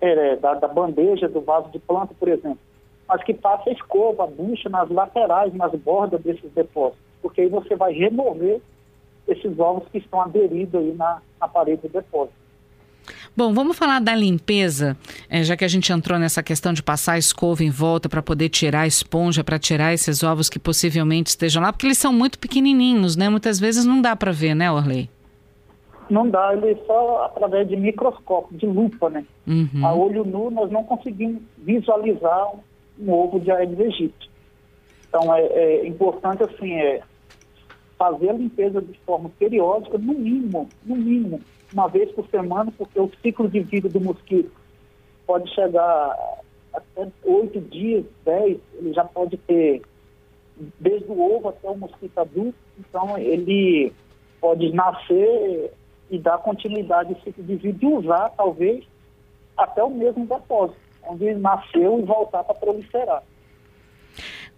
é, 0.03 0.35
da, 0.35 0.53
da, 0.55 0.67
bandeja, 0.67 1.29
do 1.29 1.39
vaso 1.39 1.69
de 1.71 1.79
planta, 1.79 2.13
por 2.19 2.27
exemplo, 2.27 2.59
mas 3.07 3.23
que 3.23 3.33
passe 3.33 3.69
a 3.69 3.73
escova, 3.73 4.25
a 4.25 4.27
bucha 4.27 4.67
nas 4.69 4.89
laterais, 4.89 5.53
nas 5.53 5.71
bordas 5.75 6.21
desses 6.21 6.51
depósitos, 6.51 6.99
porque 7.21 7.41
aí 7.41 7.47
você 7.47 7.73
vai 7.75 7.93
remover 7.93 8.59
esses 9.27 9.57
ovos 9.57 9.87
que 9.89 9.99
estão 9.99 10.21
aderidos 10.21 10.75
aí 10.75 10.93
na, 10.93 11.21
na 11.39 11.47
parede 11.47 11.83
do 11.83 11.89
depósito. 11.89 12.43
Bom, 13.35 13.53
vamos 13.53 13.77
falar 13.77 13.99
da 13.99 14.13
limpeza, 14.13 14.97
é, 15.29 15.41
já 15.43 15.55
que 15.55 15.63
a 15.63 15.67
gente 15.67 15.91
entrou 15.91 16.19
nessa 16.19 16.43
questão 16.43 16.73
de 16.73 16.83
passar 16.83 17.13
a 17.13 17.17
escova 17.17 17.63
em 17.63 17.69
volta 17.69 18.09
para 18.09 18.21
poder 18.21 18.49
tirar 18.49 18.81
a 18.81 18.87
esponja, 18.87 19.43
para 19.43 19.57
tirar 19.57 19.93
esses 19.93 20.21
ovos 20.21 20.49
que 20.49 20.59
possivelmente 20.59 21.29
estejam 21.29 21.63
lá, 21.63 21.71
porque 21.71 21.87
eles 21.87 21.97
são 21.97 22.11
muito 22.11 22.37
pequenininhos, 22.37 23.15
né? 23.15 23.29
Muitas 23.29 23.59
vezes 23.59 23.85
não 23.85 24.01
dá 24.01 24.15
para 24.15 24.31
ver, 24.31 24.53
né, 24.53 24.71
Orley? 24.71 25.09
Não 26.13 26.29
dá, 26.29 26.53
ele 26.53 26.79
só 26.85 27.25
através 27.25 27.67
de 27.67 27.75
microscópio, 27.75 28.55
de 28.55 28.67
lupa, 28.67 29.09
né? 29.09 29.25
Uhum. 29.47 29.83
A 29.83 29.95
olho 29.95 30.23
nu 30.23 30.51
nós 30.51 30.69
não 30.69 30.83
conseguimos 30.83 31.41
visualizar 31.57 32.53
um, 32.53 32.59
um 32.99 33.11
ovo 33.11 33.39
de 33.39 33.49
Aedes 33.49 33.79
aegypti. 33.79 34.29
Então 35.09 35.33
é, 35.33 35.41
é 35.41 35.87
importante 35.87 36.43
assim, 36.43 36.71
é 36.73 37.01
fazer 37.97 38.29
a 38.29 38.33
limpeza 38.33 38.79
de 38.79 38.95
forma 38.99 39.31
periódica, 39.39 39.97
no 39.97 40.13
mínimo, 40.13 40.69
no 40.85 40.95
mínimo, 40.95 41.41
uma 41.73 41.87
vez 41.87 42.11
por 42.11 42.27
semana, 42.27 42.71
porque 42.77 42.99
o 42.99 43.09
ciclo 43.23 43.49
de 43.49 43.61
vida 43.61 43.89
do 43.89 43.99
mosquito 43.99 44.51
pode 45.25 45.51
chegar 45.55 46.15
até 46.75 47.07
oito 47.23 47.59
dias, 47.59 48.05
dez, 48.23 48.59
ele 48.75 48.93
já 48.93 49.03
pode 49.03 49.35
ter 49.37 49.81
desde 50.79 51.09
o 51.09 51.19
ovo 51.37 51.49
até 51.49 51.67
o 51.67 51.75
mosquito 51.75 52.19
adulto, 52.19 52.57
então 52.77 53.17
ele 53.17 53.91
pode 54.39 54.71
nascer 54.73 55.71
e 56.13 56.19
dar 56.19 56.37
continuidade 56.37 57.11
ao 57.11 57.21
ciclo 57.21 57.43
de 57.43 57.85
usar, 57.87 58.29
talvez, 58.37 58.85
até 59.57 59.83
o 59.83 59.89
mesmo 59.89 60.27
depósito, 60.27 60.79
onde 61.09 61.25
ele 61.25 61.39
nasceu 61.39 61.99
e 61.99 62.03
voltar 62.03 62.43
para 62.43 62.53
proliferar. 62.53 63.23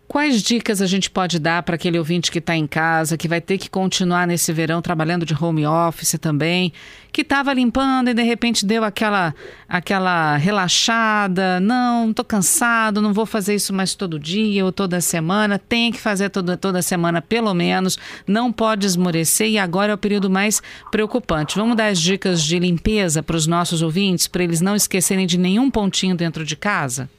Quais 0.08 0.44
dicas 0.44 0.84
a 0.84 0.86
gente 0.86 1.10
pode 1.10 1.40
dar 1.40 1.64
para 1.64 1.76
aquele 1.76 1.98
ouvinte 1.98 2.32
que 2.32 2.38
está 2.38 2.56
em 2.56 2.68
casa, 2.68 3.18
que 3.18 3.28
vai 3.28 3.42
ter 3.42 3.58
que 3.58 3.70
continuar 3.70 4.28
nesse 4.28 4.54
verão 4.54 4.80
trabalhando 4.80 5.26
de 5.26 5.34
home 5.34 5.66
office 5.66 6.18
também, 6.22 6.72
que 7.12 7.22
estava 7.22 7.52
limpando 7.52 8.10
e 8.10 8.14
de 8.14 8.22
repente 8.22 8.66
deu 8.66 8.84
aquela, 8.84 9.34
aquela 9.68 10.38
relaxada, 10.38 11.60
não, 11.60 12.12
estou 12.12 12.24
cansado, 12.24 13.02
não 13.02 13.14
vou 13.14 13.26
fazer 13.26 13.56
isso 13.56 13.74
mais 13.74 13.96
todo 13.96 14.20
dia 14.20 14.64
ou 14.64 14.72
toda 14.72 15.02
semana, 15.02 15.58
tem 15.58 15.92
que 15.92 16.00
fazer 16.00 16.30
toda, 16.30 16.56
toda 16.56 16.84
semana 16.84 17.20
pelo 17.20 17.54
menos, 17.54 17.98
não 18.28 18.52
pode 18.52 18.86
esmorecer 18.86 19.50
e 19.50 19.58
agora 19.58 19.92
é 19.92 19.96
o 19.96 19.98
período 19.98 20.30
mais 20.30 20.62
preocupante. 20.92 21.58
Vamos 21.58 21.76
dar 21.76 21.88
as 21.88 22.00
dicas 22.00 22.44
de 22.44 22.60
limpeza 22.60 23.24
para 23.24 23.36
os 23.36 23.48
nossos 23.48 23.82
ouvintes, 23.82 24.28
para 24.28 24.44
eles 24.44 24.62
não 24.62 24.76
esquecerem 24.76 25.26
de 25.26 25.38
nenhum 25.38 25.72
pontinho 25.72 26.16
dentro 26.16 26.46
de 26.46 26.56
casa? 26.56 27.10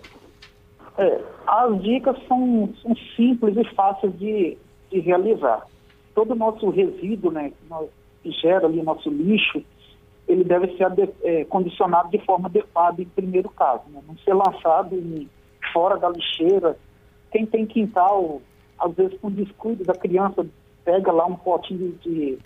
É 0.96 1.35
as 1.46 1.82
dicas 1.82 2.16
são, 2.26 2.72
são 2.82 2.94
simples 3.14 3.56
e 3.56 3.64
fáceis 3.74 4.16
de, 4.18 4.58
de 4.90 5.00
realizar. 5.00 5.66
Todo 6.14 6.32
o 6.32 6.36
nosso 6.36 6.68
resíduo, 6.70 7.30
né, 7.30 7.52
que 8.22 8.30
gera 8.32 8.66
ali 8.66 8.82
nosso 8.82 9.08
lixo, 9.08 9.62
ele 10.26 10.42
deve 10.42 10.76
ser 10.76 10.88
é, 11.22 11.44
condicionado 11.44 12.10
de 12.10 12.18
forma 12.24 12.48
adequada 12.48 13.00
em 13.00 13.06
primeiro 13.06 13.48
caso, 13.50 13.84
né? 13.90 14.00
não 14.08 14.16
ser 14.18 14.34
lançado 14.34 14.96
em, 14.96 15.28
fora 15.72 15.96
da 15.96 16.08
lixeira. 16.08 16.76
Quem 17.30 17.46
tem 17.46 17.64
quintal, 17.64 18.40
às 18.78 18.92
vezes 18.94 19.18
com 19.20 19.30
descuido 19.30 19.84
da 19.84 19.94
criança, 19.94 20.44
pega 20.84 21.12
lá 21.12 21.26
um 21.26 21.36
potinho 21.36 21.92
de, 22.02 22.38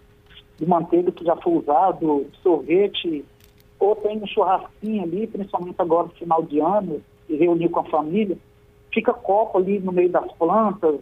de 0.59 0.67
manteiga 0.67 1.11
que 1.11 1.25
já 1.25 1.37
foi 1.37 1.55
usado, 1.55 2.27
sorvete, 2.43 3.25
ou 3.79 3.97
tem 3.97 4.19
um 4.19 4.27
churrasquinho 4.27 5.05
ali, 5.05 5.27
principalmente 5.27 5.77
agora 5.79 6.09
no 6.09 6.15
final 6.15 6.43
de 6.43 6.61
ano, 6.61 7.01
e 7.29 7.37
reunir 7.37 7.71
com 7.71 7.81
a 7.81 7.85
família 7.85 8.37
fica 8.93 9.13
copo 9.13 9.59
ali 9.59 9.79
no 9.79 9.93
meio 9.93 10.11
das 10.11 10.31
plantas. 10.33 11.01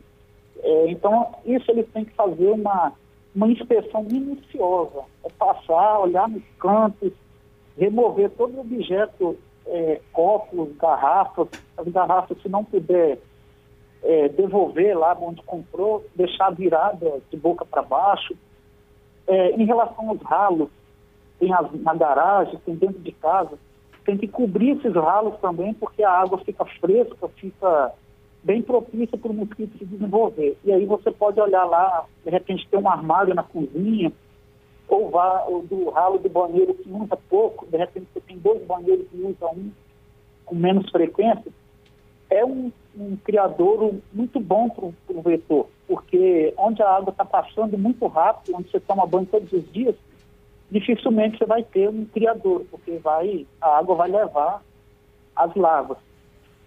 É, 0.61 0.91
então, 0.91 1.35
isso 1.45 1.71
eles 1.71 1.87
têm 1.93 2.05
que 2.05 2.15
fazer 2.15 2.51
uma, 2.51 2.93
uma 3.35 3.49
inspeção 3.49 4.03
minuciosa, 4.03 5.03
é 5.25 5.29
passar, 5.39 6.01
olhar 6.01 6.29
nos 6.29 6.43
cantos, 6.59 7.13
remover 7.77 8.31
todo 8.31 8.61
objeto, 8.61 9.39
é, 9.67 10.01
copos, 10.13 10.77
garrafas, 10.77 11.49
as 11.77 11.87
garrafas, 11.89 12.41
se 12.43 12.49
não 12.49 12.65
puder 12.65 13.19
é, 14.03 14.29
devolver 14.29 14.99
lá 14.99 15.17
onde 15.21 15.43
comprou, 15.43 16.05
deixar 16.15 16.51
virada 16.51 17.21
de 17.31 17.37
boca 17.37 17.65
para 17.65 17.83
baixo. 17.83 18.35
É, 19.27 19.51
em 19.51 19.65
relação 19.65 20.09
aos 20.09 20.23
ralos, 20.23 20.71
tem 21.39 21.53
as, 21.53 21.71
na 21.83 21.95
garagem, 21.95 22.59
tem 22.65 22.75
dentro 22.75 22.99
de 23.01 23.13
casa, 23.13 23.59
tem 24.09 24.17
que 24.17 24.27
cobrir 24.27 24.71
esses 24.71 24.95
ralos 24.95 25.39
também, 25.39 25.75
porque 25.75 26.03
a 26.03 26.11
água 26.11 26.39
fica 26.39 26.65
fresca, 26.81 27.29
fica 27.37 27.93
bem 28.43 28.63
propícia 28.63 29.19
para 29.19 29.31
o 29.31 29.35
mosquito 29.35 29.77
se 29.77 29.85
desenvolver. 29.85 30.57
E 30.65 30.73
aí 30.73 30.87
você 30.87 31.11
pode 31.11 31.39
olhar 31.39 31.67
lá, 31.67 32.07
de 32.25 32.31
repente 32.31 32.67
tem 32.71 32.81
um 32.81 32.89
armário 32.89 33.35
na 33.35 33.43
cozinha, 33.43 34.11
ou, 34.89 35.11
vá, 35.11 35.45
do 35.63 35.91
ralo 35.91 36.17
do 36.17 36.29
banheiro 36.31 36.73
que 36.73 36.91
usa 36.91 37.19
pouco, 37.29 37.67
de 37.67 37.77
repente 37.77 38.07
você 38.15 38.21
tem 38.21 38.39
dois 38.39 38.65
banheiros 38.65 39.07
que 39.09 39.21
usam 39.21 39.51
um 39.51 39.71
com 40.47 40.55
menos 40.55 40.91
frequência, 40.91 41.53
é 42.31 42.43
um, 42.43 42.73
um 42.99 43.15
criador 43.17 43.95
muito 44.11 44.41
bom 44.41 44.71
para 44.71 44.87
o 44.87 45.21
vetor, 45.21 45.67
porque 45.87 46.55
onde 46.57 46.83
a 46.83 46.97
água 46.97 47.11
está 47.11 47.27
passando 47.27 47.77
muito 47.77 48.07
rápido, 48.07 48.57
onde 48.57 48.71
você 48.71 48.81
toma 48.81 49.07
banho 49.07 49.27
todos 49.27 49.53
os 49.53 49.71
dias, 49.71 49.95
dificilmente 50.71 51.39
você 51.39 51.47
vai 51.47 51.63
ter 51.63 51.89
um 51.89 52.05
criador, 52.07 52.65
porque 52.71 52.99
vai, 52.99 53.47
a 53.61 53.79
água 53.79 53.95
vai 53.95 54.11
levar 54.11 54.63
as 55.35 55.55
larvas. 55.55 55.99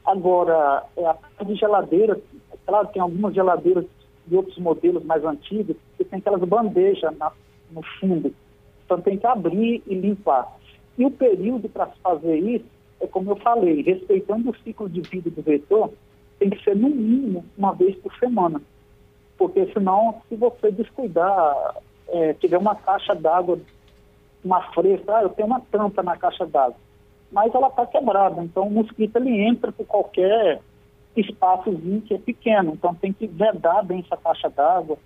Agora, 0.05 0.83
é 0.97 1.05
a 1.05 1.13
parte 1.13 1.45
de 1.45 1.55
geladeira, 1.55 2.19
claro, 2.65 2.87
tem 2.87 3.01
algumas 3.01 3.33
geladeiras 3.33 3.85
de 4.25 4.35
outros 4.35 4.57
modelos 4.57 5.03
mais 5.03 5.23
antigos 5.23 5.75
que 5.97 6.03
tem 6.03 6.19
aquelas 6.19 6.41
bandejas 6.41 7.15
na, 7.17 7.31
no 7.71 7.81
fundo. 7.99 8.33
Então 8.85 8.99
tem 9.01 9.17
que 9.17 9.27
abrir 9.27 9.83
e 9.85 9.95
limpar. 9.95 10.47
E 10.97 11.05
o 11.05 11.11
período 11.11 11.69
para 11.69 11.87
se 11.87 11.99
fazer 12.01 12.37
isso 12.37 12.65
é 12.99 13.07
como 13.07 13.31
eu 13.31 13.35
falei, 13.37 13.81
respeitando 13.81 14.49
o 14.49 14.57
ciclo 14.57 14.87
de 14.87 15.01
vida 15.01 15.29
do 15.29 15.41
vetor, 15.41 15.91
tem 16.39 16.49
que 16.49 16.63
ser 16.63 16.75
no 16.75 16.89
mínimo 16.89 17.45
uma 17.57 17.73
vez 17.73 17.95
por 17.97 18.13
semana. 18.15 18.61
Porque 19.37 19.71
senão, 19.73 20.21
se 20.29 20.35
você 20.35 20.71
descuidar, 20.71 21.75
é, 22.09 22.33
tiver 22.33 22.57
uma 22.57 22.75
caixa 22.75 23.15
d'água 23.15 23.59
uma 24.43 24.61
fresca, 24.73 25.17
ah, 25.17 25.23
eu 25.23 25.29
tenho 25.29 25.47
uma 25.47 25.59
tampa 25.59 26.01
na 26.01 26.17
caixa 26.17 26.45
d'água, 26.45 26.77
mas 27.31 27.53
ela 27.53 27.67
está 27.67 27.85
quebrada, 27.85 28.43
então 28.43 28.67
o 28.67 28.71
mosquito 28.71 29.15
ele 29.17 29.39
entra 29.41 29.71
por 29.71 29.85
qualquer 29.85 30.61
espaçozinho 31.15 32.01
que 32.01 32.13
é 32.13 32.17
pequeno, 32.17 32.73
então 32.73 32.95
tem 32.95 33.13
que 33.13 33.27
vedar 33.27 33.83
bem 33.83 33.99
essa 33.99 34.17
caixa 34.17 34.49
d'água, 34.49 34.97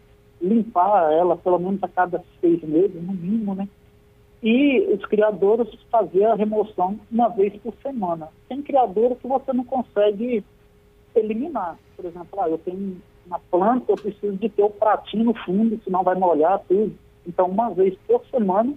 limpar 0.42 1.12
ela 1.12 1.36
pelo 1.36 1.60
menos 1.60 1.82
a 1.84 1.88
cada 1.88 2.24
seis 2.40 2.62
meses, 2.64 3.02
no 3.02 3.14
mínimo, 3.14 3.56
né? 3.56 3.68
E 4.44 4.80
os 4.94 5.04
criadores 5.06 5.68
fazer 5.90 6.26
a 6.26 6.36
remoção 6.36 7.00
uma 7.12 7.30
vez 7.30 7.56
por 7.62 7.74
semana. 7.82 8.30
Tem 8.48 8.62
criadores 8.62 9.18
que 9.18 9.28
você 9.28 9.52
não 9.52 9.64
consegue 9.64 10.44
eliminar. 11.16 11.80
Por 11.96 12.06
exemplo, 12.06 12.40
ah, 12.40 12.50
eu 12.50 12.58
tenho 12.60 12.98
uma 13.26 13.40
planta, 13.40 13.92
eu 13.92 13.96
preciso 13.96 14.36
de 14.38 14.50
ter 14.50 14.64
o 14.64 14.70
pratinho 14.70 15.26
no 15.26 15.34
fundo, 15.34 15.80
senão 15.84 16.04
vai 16.04 16.16
molhar 16.16 16.62
tudo. 16.68 16.94
Então, 17.26 17.48
uma 17.48 17.70
vez 17.72 17.98
por 18.08 18.24
semana, 18.28 18.74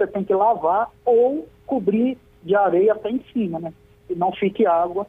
você 0.00 0.06
tem 0.06 0.24
que 0.24 0.34
lavar 0.34 0.90
ou 1.04 1.46
cobrir 1.66 2.16
de 2.42 2.54
areia 2.54 2.92
até 2.92 3.10
em 3.10 3.22
cima, 3.32 3.60
né? 3.60 3.72
E 4.08 4.14
não 4.14 4.32
fique 4.32 4.66
água 4.66 5.06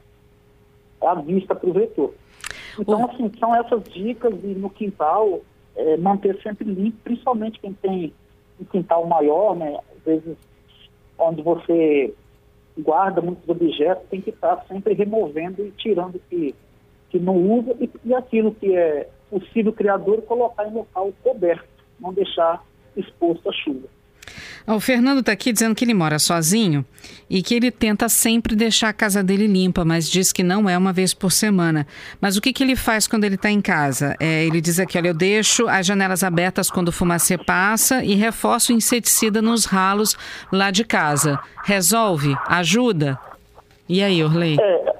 à 1.01 1.15
vista 1.15 1.55
para 1.55 1.69
o 1.69 1.74
vetor. 1.74 2.13
Então, 2.77 3.05
assim, 3.05 3.31
são 3.39 3.55
essas 3.55 3.83
dicas 3.86 4.33
e 4.43 4.48
no 4.48 4.69
quintal, 4.69 5.41
é, 5.75 5.98
manter 5.98 6.39
sempre 6.41 6.65
limpo, 6.65 6.98
principalmente 7.03 7.60
quem 7.60 7.74
tem 7.74 8.13
um 8.60 8.65
quintal 8.65 9.05
maior, 9.07 9.55
né? 9.55 9.79
Às 9.95 10.03
vezes, 10.03 10.38
onde 11.17 11.41
você 11.41 12.13
guarda 12.77 13.21
muitos 13.21 13.48
objetos, 13.48 14.07
tem 14.10 14.21
que 14.21 14.29
estar 14.29 14.65
sempre 14.67 14.93
removendo 14.93 15.65
e 15.65 15.71
tirando 15.71 16.15
o 16.15 16.21
que, 16.29 16.53
que 17.10 17.19
não 17.19 17.36
usa 17.36 17.75
e, 17.79 17.89
e 18.03 18.13
aquilo 18.13 18.53
que 18.53 18.75
é 18.75 19.07
possível 19.29 19.71
criador 19.71 20.21
colocar 20.24 20.67
em 20.67 20.74
local 20.74 21.13
coberto, 21.24 21.67
não 22.00 22.13
deixar 22.13 22.63
exposto 22.95 23.50
à 23.50 23.53
chuva. 23.53 23.88
O 24.67 24.79
Fernando 24.79 25.19
está 25.19 25.31
aqui 25.31 25.51
dizendo 25.51 25.73
que 25.73 25.83
ele 25.83 25.93
mora 25.93 26.19
sozinho 26.19 26.85
e 27.29 27.41
que 27.41 27.55
ele 27.55 27.71
tenta 27.71 28.07
sempre 28.07 28.55
deixar 28.55 28.89
a 28.89 28.93
casa 28.93 29.23
dele 29.23 29.47
limpa, 29.47 29.83
mas 29.83 30.09
diz 30.09 30.31
que 30.31 30.43
não 30.43 30.69
é 30.69 30.77
uma 30.77 30.93
vez 30.93 31.13
por 31.13 31.31
semana. 31.31 31.87
Mas 32.19 32.37
o 32.37 32.41
que, 32.41 32.53
que 32.53 32.63
ele 32.63 32.75
faz 32.75 33.07
quando 33.07 33.23
ele 33.23 33.35
está 33.35 33.49
em 33.49 33.61
casa? 33.61 34.15
É, 34.19 34.45
ele 34.45 34.61
diz 34.61 34.79
aqui: 34.79 34.97
olha, 34.97 35.09
eu 35.09 35.13
deixo 35.13 35.67
as 35.67 35.85
janelas 35.85 36.23
abertas 36.23 36.69
quando 36.69 36.89
o 36.89 36.91
fumacê 36.91 37.37
passa 37.37 38.03
e 38.03 38.13
reforço 38.15 38.71
o 38.71 38.75
inseticida 38.75 39.41
nos 39.41 39.65
ralos 39.65 40.15
lá 40.51 40.69
de 40.69 40.83
casa. 40.83 41.39
Resolve? 41.63 42.35
Ajuda? 42.47 43.19
E 43.89 44.03
aí, 44.03 44.23
Orley? 44.23 44.57
É, 44.59 44.95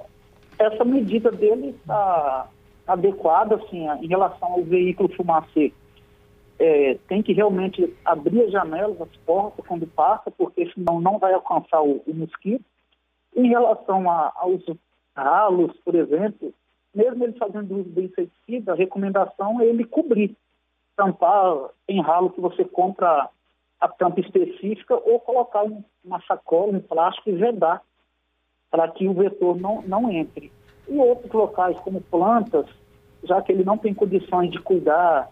essa 0.59 0.83
medida 0.83 1.31
dele 1.31 1.75
está 1.79 2.47
adequada 2.87 3.55
assim, 3.55 3.87
em 4.01 4.07
relação 4.07 4.53
ao 4.53 4.63
veículo 4.63 5.09
fumacê 5.15 5.71
é, 6.61 6.95
tem 7.07 7.23
que 7.23 7.33
realmente 7.33 7.91
abrir 8.05 8.43
as 8.43 8.51
janelas, 8.51 9.01
as 9.01 9.17
portas 9.25 9.65
quando 9.65 9.87
passa, 9.87 10.29
porque 10.29 10.71
senão 10.73 11.01
não 11.01 11.17
vai 11.17 11.33
alcançar 11.33 11.81
o, 11.81 12.03
o 12.05 12.13
mosquito. 12.13 12.63
Em 13.35 13.47
relação 13.47 14.07
a, 14.07 14.31
aos 14.35 14.63
ralos, 15.15 15.75
por 15.83 15.95
exemplo, 15.95 16.53
mesmo 16.93 17.23
ele 17.23 17.33
fazendo 17.33 17.79
uso 17.79 17.89
de 17.89 18.03
inseticida, 18.03 18.73
a 18.73 18.75
recomendação 18.75 19.59
é 19.59 19.65
ele 19.65 19.83
cobrir, 19.83 20.35
tampar 20.95 21.69
em 21.87 21.99
ralo 21.99 22.29
que 22.29 22.39
você 22.39 22.63
compra 22.63 23.27
a 23.79 23.87
tampa 23.87 24.19
específica 24.19 24.93
ou 24.93 25.19
colocar 25.19 25.65
uma 26.05 26.21
sacola, 26.27 26.73
um 26.73 26.79
plástico 26.79 27.31
e 27.31 27.37
vedar 27.37 27.81
para 28.69 28.87
que 28.89 29.07
o 29.07 29.13
vetor 29.13 29.59
não, 29.59 29.81
não 29.81 30.11
entre. 30.11 30.51
E 30.87 30.95
outros 30.95 31.31
locais, 31.31 31.75
como 31.79 32.01
plantas, 32.01 32.67
já 33.23 33.41
que 33.41 33.51
ele 33.51 33.63
não 33.63 33.79
tem 33.79 33.95
condições 33.95 34.51
de 34.51 34.59
cuidar 34.59 35.31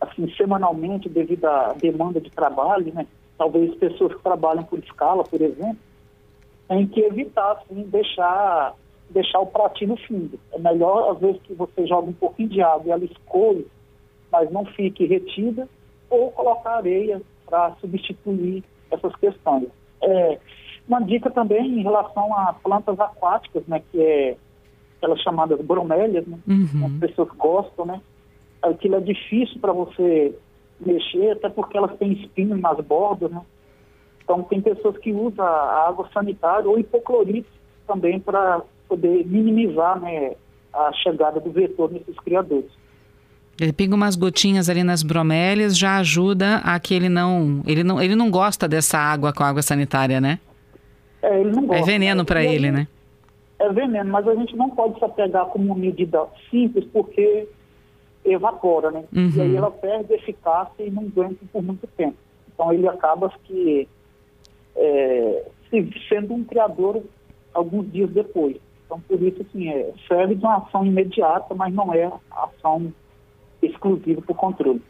assim, 0.00 0.30
semanalmente 0.36 1.08
devido 1.08 1.44
à 1.46 1.72
demanda 1.72 2.20
de 2.20 2.30
trabalho, 2.30 2.92
né? 2.94 3.06
talvez 3.38 3.74
pessoas 3.76 4.14
que 4.14 4.22
trabalham 4.22 4.64
por 4.64 4.78
escala, 4.80 5.22
por 5.22 5.40
exemplo, 5.40 5.78
tem 6.66 6.86
que 6.86 7.00
evitar, 7.00 7.52
assim, 7.52 7.82
deixar, 7.84 8.74
deixar 9.08 9.38
o 9.38 9.46
pratinho 9.46 9.90
no 9.90 9.96
fundo. 9.96 10.38
É 10.52 10.58
melhor, 10.58 11.12
às 11.12 11.20
vezes, 11.20 11.40
que 11.42 11.54
você 11.54 11.86
jogue 11.86 12.10
um 12.10 12.14
pouquinho 12.14 12.48
de 12.48 12.60
água 12.60 12.82
e 12.86 12.90
ela 12.90 13.04
escolhe, 13.04 13.66
mas 14.30 14.50
não 14.50 14.66
fique 14.66 15.06
retida, 15.06 15.68
ou 16.10 16.30
colocar 16.32 16.76
areia 16.76 17.22
para 17.46 17.74
substituir 17.80 18.62
essas 18.90 19.14
questões. 19.16 19.68
É, 20.02 20.38
uma 20.86 21.00
dica 21.00 21.30
também 21.30 21.80
em 21.80 21.82
relação 21.82 22.34
a 22.34 22.52
plantas 22.52 22.98
aquáticas, 22.98 23.66
né, 23.66 23.82
que 23.90 24.00
é 24.00 24.36
aquelas 24.96 25.20
chamadas 25.20 25.60
bromélias, 25.60 26.26
né, 26.26 26.38
uhum. 26.46 26.86
as 26.86 26.92
pessoas 26.98 27.28
gostam, 27.36 27.86
né, 27.86 28.00
aquilo 28.62 28.96
é 28.96 29.00
difícil 29.00 29.60
para 29.60 29.72
você 29.72 30.34
mexer, 30.80 31.32
até 31.32 31.48
porque 31.48 31.76
elas 31.76 31.96
têm 31.98 32.12
espinho 32.12 32.56
nas 32.56 32.78
bordas, 32.80 33.30
né? 33.30 33.42
Então, 34.22 34.42
tem 34.42 34.60
pessoas 34.60 34.96
que 34.98 35.10
usam 35.10 35.44
a 35.44 35.88
água 35.88 36.08
sanitária 36.12 36.68
ou 36.68 36.78
hipoclorito 36.78 37.48
também 37.86 38.20
para 38.20 38.62
poder 38.86 39.26
minimizar 39.26 39.98
né, 40.00 40.34
a 40.72 40.92
chegada 40.92 41.40
do 41.40 41.50
vetor 41.50 41.90
nesses 41.90 42.14
criadores. 42.20 42.70
Ele 43.60 43.72
pinga 43.72 43.94
umas 43.94 44.14
gotinhas 44.14 44.68
ali 44.68 44.84
nas 44.84 45.02
bromélias, 45.02 45.76
já 45.76 45.96
ajuda 45.96 46.58
a 46.58 46.78
que 46.78 46.94
ele 46.94 47.08
não, 47.08 47.62
ele 47.66 47.82
não, 47.82 48.00
ele 48.00 48.14
não 48.14 48.30
gosta 48.30 48.68
dessa 48.68 48.98
água 48.98 49.32
com 49.32 49.42
água 49.42 49.62
sanitária, 49.62 50.20
né? 50.20 50.38
É, 51.22 51.40
ele 51.40 51.50
não 51.50 51.66
gosta. 51.66 51.82
É 51.82 51.84
veneno 51.84 52.24
para 52.24 52.44
ele, 52.44 52.70
né? 52.70 52.86
É 53.58 53.72
veneno, 53.72 54.12
mas 54.12 54.28
a 54.28 54.34
gente 54.36 54.54
não 54.54 54.70
pode 54.70 54.98
se 54.98 55.04
apegar 55.04 55.46
como 55.46 55.74
medida 55.74 56.24
simples, 56.50 56.84
porque 56.92 57.48
evapora, 58.32 58.90
né? 58.90 59.04
Uhum. 59.14 59.32
E 59.34 59.40
aí 59.40 59.56
ela 59.56 59.70
perde 59.70 60.12
eficácia 60.14 60.82
e 60.82 60.90
não 60.90 61.04
aguenta 61.04 61.44
por 61.52 61.62
muito 61.62 61.86
tempo. 61.88 62.16
Então 62.52 62.72
ele 62.72 62.88
acaba 62.88 63.32
que 63.44 63.88
é, 64.76 65.46
sendo 66.08 66.34
um 66.34 66.44
criador 66.44 67.02
alguns 67.52 67.90
dias 67.92 68.10
depois. 68.10 68.56
Então 68.84 69.00
por 69.00 69.22
isso 69.22 69.42
assim, 69.42 69.68
é, 69.68 69.92
serve 70.06 70.34
de 70.34 70.44
uma 70.44 70.58
ação 70.58 70.84
imediata, 70.84 71.54
mas 71.54 71.72
não 71.74 71.92
é 71.92 72.10
ação 72.30 72.92
exclusiva 73.62 74.22
para 74.22 74.32
o 74.32 74.34
controle. 74.34 74.82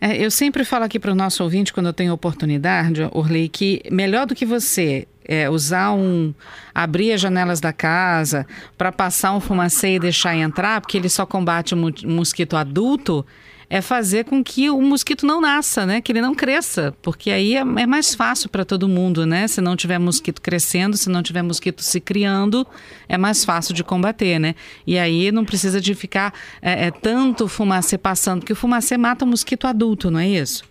É, 0.00 0.22
eu 0.22 0.30
sempre 0.30 0.64
falo 0.64 0.84
aqui 0.84 0.98
para 0.98 1.12
o 1.12 1.14
nosso 1.14 1.42
ouvinte, 1.42 1.72
quando 1.72 1.86
eu 1.86 1.92
tenho 1.92 2.12
oportunidade, 2.12 3.02
Orley, 3.12 3.48
que 3.48 3.80
melhor 3.90 4.26
do 4.26 4.34
que 4.34 4.44
você 4.44 5.06
é, 5.26 5.50
usar 5.50 5.92
um. 5.92 6.32
abrir 6.74 7.12
as 7.12 7.20
janelas 7.20 7.60
da 7.60 7.72
casa 7.72 8.46
para 8.76 8.92
passar 8.92 9.32
um 9.32 9.40
fumacê 9.40 9.94
e 9.94 9.98
deixar 9.98 10.36
entrar, 10.36 10.80
porque 10.80 10.96
ele 10.96 11.08
só 11.08 11.26
combate 11.26 11.74
o 11.74 12.08
mosquito 12.08 12.56
adulto, 12.56 13.24
é 13.68 13.80
fazer 13.80 14.24
com 14.24 14.42
que 14.42 14.70
o 14.70 14.80
mosquito 14.80 15.26
não 15.26 15.40
nasça, 15.40 15.84
né? 15.84 16.00
Que 16.00 16.12
ele 16.12 16.20
não 16.20 16.34
cresça, 16.34 16.94
porque 17.02 17.30
aí 17.30 17.56
é, 17.56 17.60
é 17.60 17.86
mais 17.86 18.14
fácil 18.14 18.48
para 18.48 18.64
todo 18.64 18.88
mundo, 18.88 19.26
né? 19.26 19.48
Se 19.48 19.60
não 19.60 19.74
tiver 19.74 19.98
mosquito 19.98 20.40
crescendo, 20.40 20.96
se 20.96 21.08
não 21.08 21.22
tiver 21.22 21.42
mosquito 21.42 21.82
se 21.82 22.00
criando, 22.00 22.66
é 23.08 23.18
mais 23.18 23.44
fácil 23.44 23.74
de 23.74 23.82
combater, 23.82 24.38
né? 24.38 24.54
E 24.86 24.98
aí 24.98 25.32
não 25.32 25.44
precisa 25.44 25.80
de 25.80 25.94
ficar 25.94 26.32
é, 26.62 26.86
é, 26.86 26.90
tanto 26.90 27.48
fumacê 27.48 27.98
passando, 27.98 28.40
porque 28.40 28.52
o 28.52 28.56
fumacê 28.56 28.96
mata 28.96 29.24
o 29.24 29.28
mosquito 29.28 29.66
adulto, 29.66 30.10
não 30.10 30.20
é 30.20 30.28
isso? 30.28 30.64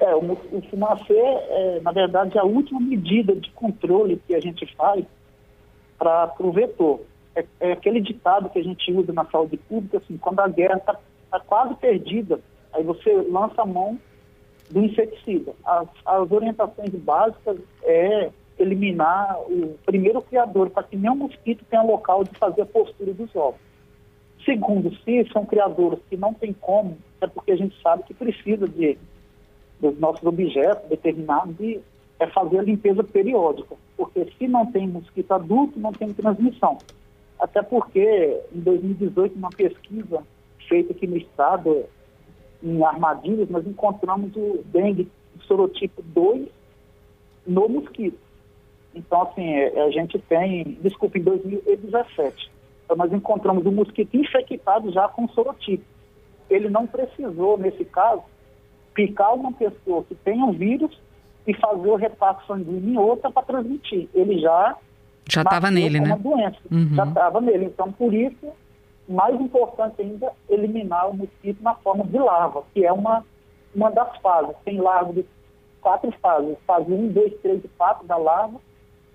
É, 0.00 0.14
o, 0.14 0.32
o 0.32 0.62
fumacê, 0.70 1.14
é, 1.14 1.80
na 1.82 1.92
verdade, 1.92 2.38
a 2.38 2.44
última 2.44 2.80
medida 2.80 3.34
de 3.36 3.50
controle 3.50 4.20
que 4.26 4.34
a 4.34 4.40
gente 4.40 4.66
faz 4.74 5.04
para 5.98 6.32
o 6.40 6.52
vetor. 6.52 7.00
É, 7.36 7.44
é, 7.60 7.72
aquele 7.72 8.00
ditado 8.00 8.48
que 8.50 8.58
a 8.58 8.64
gente 8.64 8.90
usa 8.92 9.12
na 9.12 9.24
saúde 9.26 9.56
pública, 9.56 9.98
assim, 9.98 10.16
quando 10.16 10.40
a 10.40 10.48
guerra 10.48 10.76
está 10.76 10.98
está 11.30 11.38
quase 11.38 11.74
perdida, 11.76 12.40
aí 12.72 12.82
você 12.82 13.12
lança 13.30 13.62
a 13.62 13.66
mão 13.66 13.98
do 14.68 14.84
inseticida. 14.84 15.52
As, 15.64 15.88
as 16.04 16.30
orientações 16.30 16.90
básicas 16.90 17.56
é 17.84 18.30
eliminar 18.58 19.40
o 19.42 19.78
primeiro 19.86 20.20
criador, 20.20 20.70
para 20.70 20.82
que 20.82 20.96
nenhum 20.96 21.16
mosquito 21.16 21.64
tenha 21.70 21.82
local 21.82 22.24
de 22.24 22.36
fazer 22.36 22.62
a 22.62 22.66
postura 22.66 23.14
dos 23.14 23.34
ovos. 23.34 23.60
Segundo, 24.44 24.94
se 24.96 25.26
são 25.32 25.46
criadores 25.46 26.00
que 26.08 26.16
não 26.16 26.34
tem 26.34 26.52
como, 26.52 26.98
é 27.20 27.26
porque 27.26 27.52
a 27.52 27.56
gente 27.56 27.80
sabe 27.80 28.02
que 28.02 28.12
precisa 28.12 28.68
de 28.68 28.98
dos 29.80 29.98
nossos 29.98 30.24
objetos 30.24 30.88
determinados 30.88 31.56
de 31.56 31.80
é 32.20 32.26
fazer 32.26 32.58
a 32.58 32.62
limpeza 32.62 33.02
periódica, 33.02 33.74
porque 33.96 34.26
se 34.38 34.46
não 34.46 34.66
tem 34.70 34.86
mosquito 34.86 35.32
adulto, 35.32 35.80
não 35.80 35.90
tem 35.90 36.12
transmissão. 36.12 36.76
Até 37.38 37.62
porque 37.62 38.42
em 38.54 38.60
2018, 38.60 39.34
uma 39.34 39.48
pesquisa 39.48 40.22
feita 40.68 40.92
aqui 40.92 41.06
no 41.06 41.16
estado, 41.16 41.84
em 42.62 42.84
armadilhas, 42.84 43.48
nós 43.48 43.66
encontramos 43.66 44.36
o 44.36 44.62
dengue 44.66 45.10
sorotipo 45.46 46.02
2 46.02 46.46
no 47.46 47.68
mosquito. 47.70 48.18
Então, 48.94 49.22
assim, 49.22 49.48
é, 49.54 49.80
a 49.82 49.90
gente 49.90 50.18
tem, 50.18 50.78
desculpa, 50.82 51.16
em 51.16 51.22
2017, 51.22 52.50
então 52.84 52.96
nós 52.96 53.10
encontramos 53.12 53.64
o 53.64 53.72
mosquito 53.72 54.14
infectado 54.14 54.92
já 54.92 55.08
com 55.08 55.26
sorotipo. 55.28 55.84
Ele 56.50 56.68
não 56.68 56.86
precisou, 56.86 57.56
nesse 57.56 57.84
caso, 57.84 58.22
picar 59.06 59.34
uma 59.34 59.52
pessoa 59.52 60.04
que 60.04 60.14
tem 60.14 60.42
um 60.42 60.52
vírus 60.52 61.00
e 61.46 61.54
fazer 61.54 61.88
o 61.88 61.96
repasse 61.96 62.46
sanguíneo 62.46 62.92
em 62.92 62.98
outra 62.98 63.30
para 63.30 63.42
transmitir. 63.44 64.08
Ele 64.14 64.38
já 64.38 64.76
já 65.26 65.42
estava 65.42 65.70
nele, 65.70 66.00
né? 66.00 66.18
Doença, 66.18 66.58
uhum. 66.70 66.94
Já 66.94 67.04
estava 67.04 67.40
nele. 67.40 67.66
Então, 67.66 67.92
por 67.92 68.12
isso, 68.12 68.48
mais 69.08 69.40
importante 69.40 70.02
ainda, 70.02 70.32
eliminar 70.48 71.08
o 71.08 71.16
mosquito 71.16 71.62
na 71.62 71.74
forma 71.76 72.04
de 72.04 72.18
larva, 72.18 72.64
que 72.74 72.84
é 72.84 72.92
uma, 72.92 73.24
uma 73.74 73.90
das 73.90 74.16
fases. 74.18 74.56
Tem 74.64 74.80
larva 74.80 75.12
de 75.12 75.24
quatro 75.80 76.12
fases, 76.20 76.56
fase 76.66 76.92
1, 76.92 77.08
2, 77.12 77.34
3 77.40 77.64
e 77.64 77.68
4 77.68 78.06
da 78.06 78.16
larva. 78.16 78.60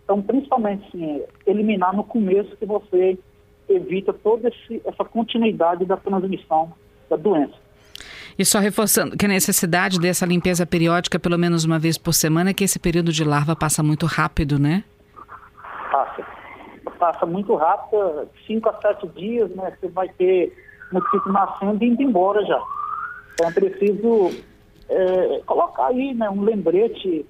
Então, 0.04 0.22
principalmente, 0.22 0.90
sim, 0.92 1.22
eliminar 1.46 1.94
no 1.94 2.04
começo 2.04 2.56
que 2.56 2.66
você 2.66 3.20
evita 3.68 4.14
toda 4.14 4.48
esse, 4.48 4.82
essa 4.86 5.04
continuidade 5.04 5.86
da 5.86 5.98
transmissão 5.98 6.72
da 7.10 7.18
doença. 7.18 7.65
E 8.38 8.44
só 8.44 8.60
reforçando 8.60 9.18
que 9.18 9.26
a 9.26 9.30
necessidade 9.30 10.00
dessa 10.00 10.26
limpeza 10.26 10.66
periódica, 10.66 11.18
pelo 11.18 11.38
menos 11.38 11.64
uma 11.64 11.80
vez 11.80 11.98
por 11.98 12.14
semana, 12.14 12.50
é 12.50 12.54
que 12.54 12.64
esse 12.64 12.78
período 12.78 13.12
de 13.12 13.24
larva 13.24 13.56
passa 13.56 13.82
muito 13.82 14.06
rápido, 14.06 14.60
né? 14.60 14.84
Passa 15.92 16.36
passa 16.98 17.26
muito 17.26 17.56
rápido, 17.56 18.28
5 18.48 18.70
a 18.70 18.82
7 18.82 19.08
dias, 19.10 19.50
né? 19.52 19.76
Você 19.80 19.88
vai 19.90 20.10
ter 20.10 20.54
mosquito 20.92 21.32
nascendo 21.32 21.84
e 21.84 21.88
indo 21.88 22.02
embora 22.02 22.44
já. 22.46 22.62
Então 23.34 23.50
é 23.50 23.52
preciso 23.52 24.32
é, 24.90 25.42
colocar 25.46 25.88
aí 25.88 26.14
né, 26.14 26.30
um 26.30 26.42
lembrete 26.42 27.26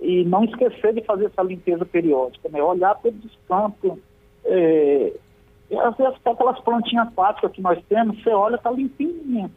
e 0.00 0.24
não 0.24 0.44
esquecer 0.44 0.94
de 0.94 1.02
fazer 1.02 1.26
essa 1.26 1.42
limpeza 1.42 1.84
periódica, 1.84 2.48
né? 2.48 2.62
Olhar 2.62 2.98
os 3.04 3.38
campos. 3.48 3.98
É, 4.44 5.12
e 5.70 5.78
às 5.78 5.96
vezes 5.96 6.14
aquelas 6.24 6.60
plantinhas 6.60 7.08
aquáticas 7.08 7.52
que 7.52 7.62
nós 7.62 7.82
temos, 7.88 8.22
você 8.22 8.30
olha, 8.30 8.58
tá 8.58 8.70
limpinho, 8.70 9.50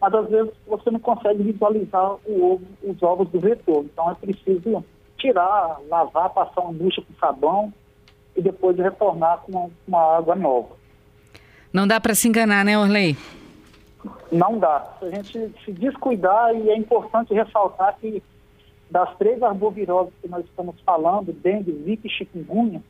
mas 0.00 0.14
às 0.14 0.28
vezes 0.28 0.52
você 0.66 0.90
não 0.90 1.00
consegue 1.00 1.42
visualizar 1.42 2.16
ovo, 2.26 2.62
os 2.82 3.02
ovos 3.02 3.28
do 3.30 3.40
vetor. 3.40 3.84
Então 3.84 4.10
é 4.10 4.14
preciso 4.14 4.84
tirar, 5.16 5.80
lavar, 5.88 6.30
passar 6.30 6.60
uma 6.60 6.72
bucha 6.72 7.02
com 7.02 7.14
sabão 7.18 7.72
e 8.36 8.42
depois 8.42 8.76
retornar 8.76 9.38
com 9.38 9.70
uma 9.88 10.16
água 10.16 10.34
nova. 10.34 10.76
Não 11.72 11.86
dá 11.86 12.00
para 12.00 12.14
se 12.14 12.28
enganar, 12.28 12.64
né, 12.64 12.78
Orley? 12.78 13.16
Não 14.30 14.58
dá. 14.58 14.94
Se 14.98 15.06
a 15.06 15.10
gente 15.10 15.54
se 15.64 15.72
descuidar, 15.72 16.54
e 16.54 16.70
é 16.70 16.76
importante 16.76 17.34
ressaltar 17.34 17.96
que 17.98 18.22
das 18.90 19.14
três 19.16 19.42
arboviroses 19.42 20.12
que 20.22 20.28
nós 20.28 20.44
estamos 20.44 20.78
falando, 20.82 21.32
dengue, 21.32 21.72
zika 21.84 22.06
e 22.06 22.10
chikungunya, 22.10 22.82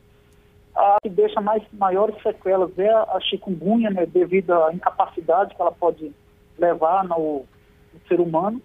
a 0.75 0.97
que 1.01 1.09
deixa 1.09 1.41
mais 1.41 1.63
maiores 1.73 2.15
sequelas 2.21 2.77
é 2.77 2.89
a 2.89 3.19
chikungunya, 3.19 3.89
né, 3.89 4.05
devido 4.05 4.51
à 4.51 4.71
incapacidade 4.73 5.55
que 5.55 5.61
ela 5.61 5.71
pode 5.71 6.13
levar 6.57 7.03
no, 7.03 7.45
no 7.93 8.07
ser 8.07 8.19
humano, 8.19 8.61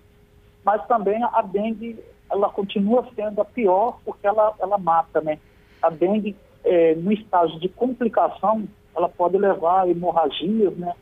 mas 0.64 0.86
também 0.86 1.22
a 1.22 1.42
dengue, 1.42 1.98
ela 2.30 2.48
continua 2.48 3.06
sendo 3.14 3.40
a 3.40 3.44
pior 3.44 3.98
porque 4.04 4.26
ela, 4.26 4.54
ela 4.60 4.78
mata, 4.78 5.20
né? 5.20 5.38
A 5.82 5.90
dengue 5.90 6.36
é, 6.64 6.94
no 6.94 7.12
estágio 7.12 7.58
de 7.58 7.68
complicação, 7.68 8.64
ela 8.94 9.08
pode 9.08 9.36
levar 9.36 9.82
a 9.82 9.88
hemorragias, 9.88 10.76
né, 10.76 10.94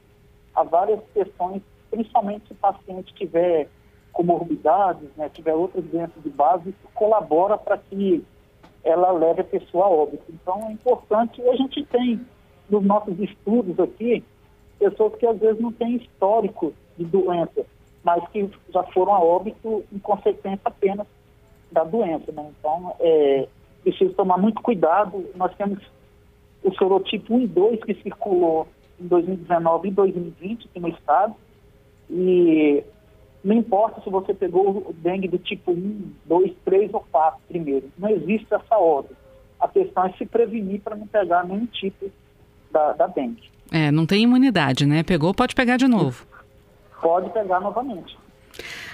a 0.55 0.63
várias 0.63 1.01
questões, 1.13 1.63
principalmente 1.91 2.47
se 2.47 2.53
o 2.53 2.57
paciente 2.57 3.13
tiver 3.15 3.69
comorbidades, 4.13 5.09
né, 5.17 5.29
tiver 5.29 5.55
outras 5.55 5.85
doenças 5.85 6.23
de 6.23 6.31
base, 6.31 6.75
colabora 6.95 7.59
para 7.59 7.79
que 7.79 8.25
ela 8.83 9.13
leve 9.13 9.43
a 9.43 9.45
pessoa 9.45 9.87
a 9.87 9.91
óbito. 9.91 10.25
Então 10.31 10.69
é 10.69 10.73
importante, 10.73 11.43
a 11.43 11.57
gente 11.57 11.85
tem 11.87 12.21
nos 12.69 12.85
nossos 12.85 13.19
estudos 13.19 13.79
aqui, 13.79 14.25
pessoas 14.81 15.15
que 15.17 15.27
às 15.27 15.39
vezes 15.39 15.61
não 15.61 15.71
têm 15.71 15.97
histórico 15.97 16.73
de 16.97 17.05
doença, 17.05 17.67
mas 18.03 18.27
que 18.31 18.51
já 18.73 18.83
foram 18.85 19.15
a 19.15 19.21
óbito 19.21 19.85
em 19.93 19.99
consequência 19.99 20.63
apenas 20.65 21.07
da 21.71 21.85
doença. 21.85 22.33
Né? 22.33 22.51
Então, 22.59 22.97
é, 22.99 23.47
preciso 23.83 24.15
tomar 24.15 24.39
muito 24.39 24.61
cuidado. 24.63 25.25
Nós 25.37 25.55
temos 25.55 25.79
o 26.65 26.73
sorotipo 26.75 27.35
1 27.35 27.41
e 27.43 27.47
2 27.47 27.85
que 27.85 27.95
circulou 28.03 28.67
em 28.99 29.07
2019 29.07 29.89
e 29.89 29.91
2020 29.93 30.67
aqui 30.67 30.81
no 30.81 30.89
estado. 30.89 31.35
E 32.09 32.83
não 33.45 33.57
importa 33.57 34.01
se 34.01 34.11
você 34.11 34.35
pegou 34.35 34.71
o 34.89 34.93
dengue 34.95 35.29
do 35.29 35.39
tipo 35.39 35.73
1, 35.73 36.13
2, 36.25 36.53
3 36.65 36.95
ou 36.95 37.05
4 37.13 37.41
primeiro. 37.47 37.91
Não 37.99 38.09
existe 38.09 38.53
essa 38.53 38.77
ordem. 38.79 39.17
A 39.61 39.69
questão 39.69 40.07
é 40.07 40.13
se 40.13 40.25
prevenir 40.25 40.81
para 40.81 40.97
não 40.97 41.07
pegar 41.07 41.45
nenhum 41.45 41.67
tipo 41.67 42.11
da, 42.71 42.93
da 42.95 43.07
dengue. 43.07 43.51
É, 43.71 43.91
não 43.91 44.07
tem 44.07 44.23
imunidade, 44.23 44.87
né? 44.87 45.03
Pegou, 45.03 45.33
pode 45.33 45.55
pegar 45.55 45.77
de 45.77 45.87
novo. 45.87 46.27
Pode 47.01 47.31
pegar 47.31 47.61
novamente. 47.61 48.19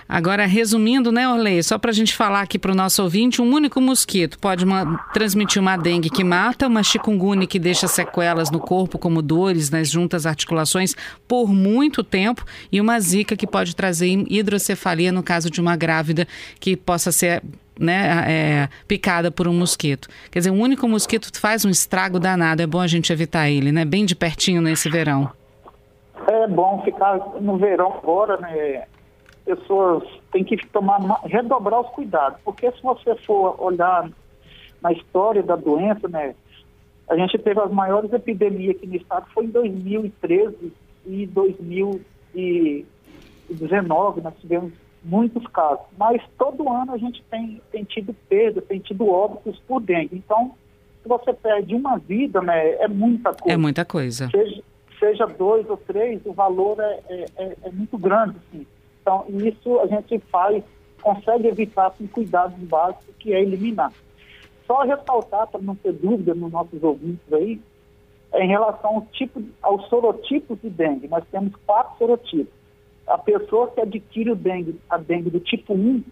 Agora, 0.08 0.46
resumindo, 0.46 1.10
né, 1.10 1.28
Orley, 1.28 1.62
só 1.64 1.78
para 1.78 1.90
a 1.90 1.94
gente 1.94 2.14
falar 2.14 2.42
aqui 2.42 2.60
para 2.60 2.70
o 2.70 2.74
nosso 2.74 3.02
ouvinte, 3.02 3.42
um 3.42 3.52
único 3.52 3.80
mosquito 3.80 4.38
pode 4.38 4.64
uma, 4.64 4.98
transmitir 5.12 5.60
uma 5.60 5.76
dengue 5.76 6.08
que 6.08 6.22
mata, 6.22 6.68
uma 6.68 6.82
chikungunya 6.82 7.44
que 7.44 7.58
deixa 7.58 7.88
sequelas 7.88 8.48
no 8.48 8.60
corpo, 8.60 8.98
como 8.98 9.20
dores 9.20 9.68
nas 9.68 9.90
juntas 9.90 10.24
articulações, 10.24 10.94
por 11.26 11.52
muito 11.52 12.04
tempo, 12.04 12.44
e 12.70 12.80
uma 12.80 13.00
zika 13.00 13.36
que 13.36 13.48
pode 13.48 13.74
trazer 13.74 14.06
hidrocefalia 14.30 15.10
no 15.10 15.24
caso 15.24 15.50
de 15.50 15.60
uma 15.60 15.74
grávida 15.74 16.28
que 16.60 16.76
possa 16.76 17.10
ser 17.10 17.42
né, 17.78 18.24
é, 18.26 18.68
picada 18.86 19.30
por 19.30 19.46
um 19.46 19.52
mosquito. 19.52 20.08
Quer 20.30 20.40
dizer, 20.40 20.50
um 20.50 20.60
único 20.60 20.88
mosquito 20.88 21.30
faz 21.38 21.64
um 21.64 21.70
estrago 21.70 22.18
danado, 22.18 22.62
é 22.62 22.66
bom 22.66 22.80
a 22.80 22.86
gente 22.86 23.12
evitar 23.12 23.48
ele, 23.48 23.72
né? 23.72 23.84
Bem 23.84 24.04
de 24.04 24.16
pertinho 24.16 24.62
nesse 24.62 24.88
verão. 24.88 25.30
É 26.26 26.48
bom 26.48 26.82
ficar 26.84 27.18
no 27.40 27.56
verão 27.56 27.98
agora, 28.02 28.36
né? 28.38 28.84
Pessoas 29.44 30.02
têm 30.32 30.42
que 30.42 30.56
tomar, 30.68 30.98
redobrar 31.24 31.80
os 31.80 31.90
cuidados, 31.90 32.40
porque 32.44 32.70
se 32.72 32.82
você 32.82 33.14
for 33.16 33.62
olhar 33.62 34.10
na 34.82 34.92
história 34.92 35.42
da 35.42 35.56
doença, 35.56 36.08
né? 36.08 36.34
A 37.08 37.16
gente 37.16 37.38
teve 37.38 37.60
as 37.60 37.70
maiores 37.70 38.12
epidemias 38.12 38.74
aqui 38.74 38.84
no 38.86 38.96
estado, 38.96 39.26
foi 39.32 39.44
em 39.44 39.50
2013 39.50 40.72
e 41.06 41.26
2019, 41.26 44.20
nós 44.22 44.34
tivemos 44.40 44.72
muitos 45.06 45.46
casos. 45.48 45.86
Mas 45.96 46.20
todo 46.36 46.68
ano 46.68 46.92
a 46.92 46.98
gente 46.98 47.22
tem, 47.30 47.60
tem 47.70 47.84
tido 47.84 48.14
perda, 48.28 48.60
tem 48.60 48.80
tido 48.80 49.08
óbitos 49.08 49.58
por 49.66 49.80
dengue. 49.80 50.16
Então, 50.16 50.52
se 51.02 51.08
você 51.08 51.32
perde 51.32 51.74
uma 51.74 51.96
vida, 51.98 52.42
né, 52.42 52.72
é 52.74 52.88
muita 52.88 53.32
coisa. 53.32 53.54
É 53.54 53.56
muita 53.56 53.84
coisa. 53.84 54.28
Seja, 54.30 54.62
seja 54.98 55.26
dois 55.26 55.68
ou 55.70 55.76
três, 55.76 56.20
o 56.26 56.32
valor 56.32 56.78
é, 56.80 57.00
é, 57.08 57.24
é, 57.36 57.56
é 57.64 57.70
muito 57.70 57.96
grande. 57.96 58.36
Assim. 58.48 58.66
Então, 59.00 59.24
isso 59.28 59.80
a 59.80 59.86
gente 59.86 60.18
faz, 60.30 60.62
consegue 61.00 61.46
evitar 61.46 61.90
com 61.92 62.06
cuidados 62.08 62.58
básicos, 62.58 63.14
que 63.18 63.32
é 63.32 63.40
eliminar. 63.40 63.92
Só 64.66 64.82
ressaltar, 64.82 65.46
para 65.46 65.60
não 65.60 65.76
ter 65.76 65.92
dúvida 65.92 66.34
nos 66.34 66.50
nossos 66.50 66.82
ouvintes 66.82 67.32
aí, 67.32 67.60
é 68.32 68.44
em 68.44 68.48
relação 68.48 68.96
ao 68.96 69.02
tipo, 69.12 69.40
aos 69.62 69.88
sorotipos 69.88 70.58
de 70.60 70.68
dengue. 70.68 71.06
Nós 71.06 71.22
temos 71.30 71.54
quatro 71.64 71.96
sorotipos 71.98 72.55
a 73.06 73.18
pessoa 73.18 73.70
que 73.70 73.80
adquire 73.80 74.30
o 74.30 74.36
dengue, 74.36 74.80
a 74.90 74.98
dengue 74.98 75.30
do 75.30 75.40
tipo 75.40 75.74
1, 75.74 76.02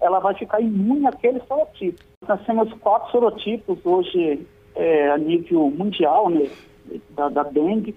ela 0.00 0.18
vai 0.18 0.34
ficar 0.34 0.60
imune 0.60 1.06
àquele 1.06 1.40
sorotipo. 1.40 2.02
Nós 2.26 2.44
temos 2.46 2.72
quatro 2.74 3.10
sorotipos 3.10 3.78
hoje 3.84 4.46
é, 4.74 5.10
a 5.10 5.18
nível 5.18 5.70
mundial 5.70 6.30
né, 6.30 6.48
da, 7.10 7.28
da, 7.28 7.42
dengue. 7.42 7.94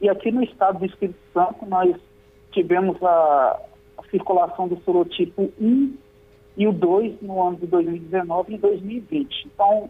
E 0.00 0.08
aqui 0.08 0.32
no 0.32 0.42
estado 0.42 0.80
do 0.80 0.86
Espírito 0.86 1.18
Santo 1.32 1.64
nós 1.66 1.94
tivemos 2.50 3.00
a, 3.02 3.60
a 3.98 4.02
circulação 4.10 4.66
do 4.66 4.80
sorotipo 4.82 5.52
1 5.60 5.94
e 6.56 6.66
o 6.66 6.72
2 6.72 7.20
no 7.22 7.40
ano 7.46 7.56
de 7.58 7.66
2019 7.66 8.54
e 8.54 8.58
2020. 8.58 9.48
Então, 9.54 9.88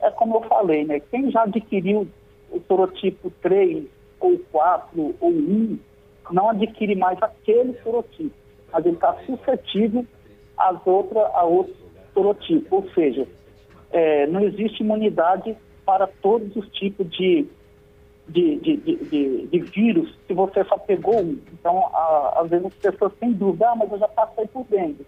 é 0.00 0.10
como 0.10 0.36
eu 0.36 0.42
falei, 0.42 0.84
né? 0.84 0.98
Quem 0.98 1.30
já 1.30 1.42
adquiriu 1.42 2.08
o 2.50 2.60
sorotipo 2.66 3.30
3 3.42 3.84
ou 4.18 4.38
4 4.50 5.14
ou 5.20 5.30
1, 5.30 5.78
não 6.32 6.50
adquire 6.50 6.94
mais 6.94 7.20
aquele 7.22 7.74
sorotipo, 7.82 8.34
mas 8.72 8.84
ele 8.84 8.94
está 8.94 9.14
suscetível 9.26 10.06
às 10.56 10.84
outra, 10.86 11.20
a 11.34 11.44
outro 11.44 11.74
sorotipo. 12.14 12.76
Ou 12.76 12.90
seja, 12.90 13.26
é, 13.90 14.26
não 14.26 14.40
existe 14.40 14.82
imunidade 14.82 15.56
para 15.84 16.06
todos 16.06 16.54
os 16.54 16.68
tipos 16.68 17.08
de, 17.10 17.46
de, 18.28 18.56
de, 18.56 18.76
de, 18.76 19.46
de 19.46 19.58
vírus 19.60 20.14
se 20.26 20.32
você 20.32 20.64
só 20.64 20.78
pegou 20.78 21.20
um. 21.20 21.38
Então, 21.52 21.86
a, 21.92 22.40
às 22.42 22.50
vezes 22.50 22.66
as 22.66 22.74
pessoas 22.74 23.12
têm 23.14 23.32
dúvida, 23.32 23.70
ah, 23.70 23.76
mas 23.76 23.90
eu 23.90 23.98
já 23.98 24.08
passei 24.08 24.46
por 24.46 24.64
dengue. 24.70 25.04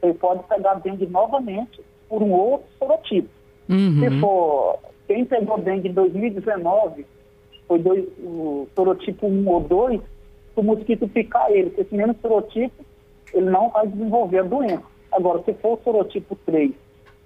Você 0.00 0.12
pode 0.14 0.42
pegar 0.44 0.74
dengue 0.74 1.06
novamente 1.06 1.80
por 2.08 2.22
um 2.22 2.32
outro 2.32 2.66
sorotipo. 2.78 3.28
Uhum. 3.68 4.00
Se 4.00 4.20
for, 4.20 4.78
quem 5.06 5.24
pegou 5.24 5.58
dengue 5.58 5.88
em 5.88 5.92
2019, 5.92 7.04
foi 7.66 7.78
dois, 7.78 8.04
o 8.18 8.66
sorotipo 8.74 9.26
1 9.26 9.48
ou 9.48 9.60
2, 9.60 10.00
o 10.60 10.64
mosquito 10.64 11.08
picar 11.08 11.50
ele, 11.50 11.70
porque 11.70 11.82
esse 11.82 11.94
mesmo 11.94 12.16
sorotipo, 12.20 12.84
ele 13.32 13.50
não 13.50 13.70
vai 13.70 13.86
desenvolver 13.86 14.38
a 14.38 14.42
doença. 14.42 14.84
Agora, 15.12 15.42
se 15.44 15.52
for 15.54 15.78
o 15.78 15.82
sorotipo 15.82 16.36
3 16.46 16.72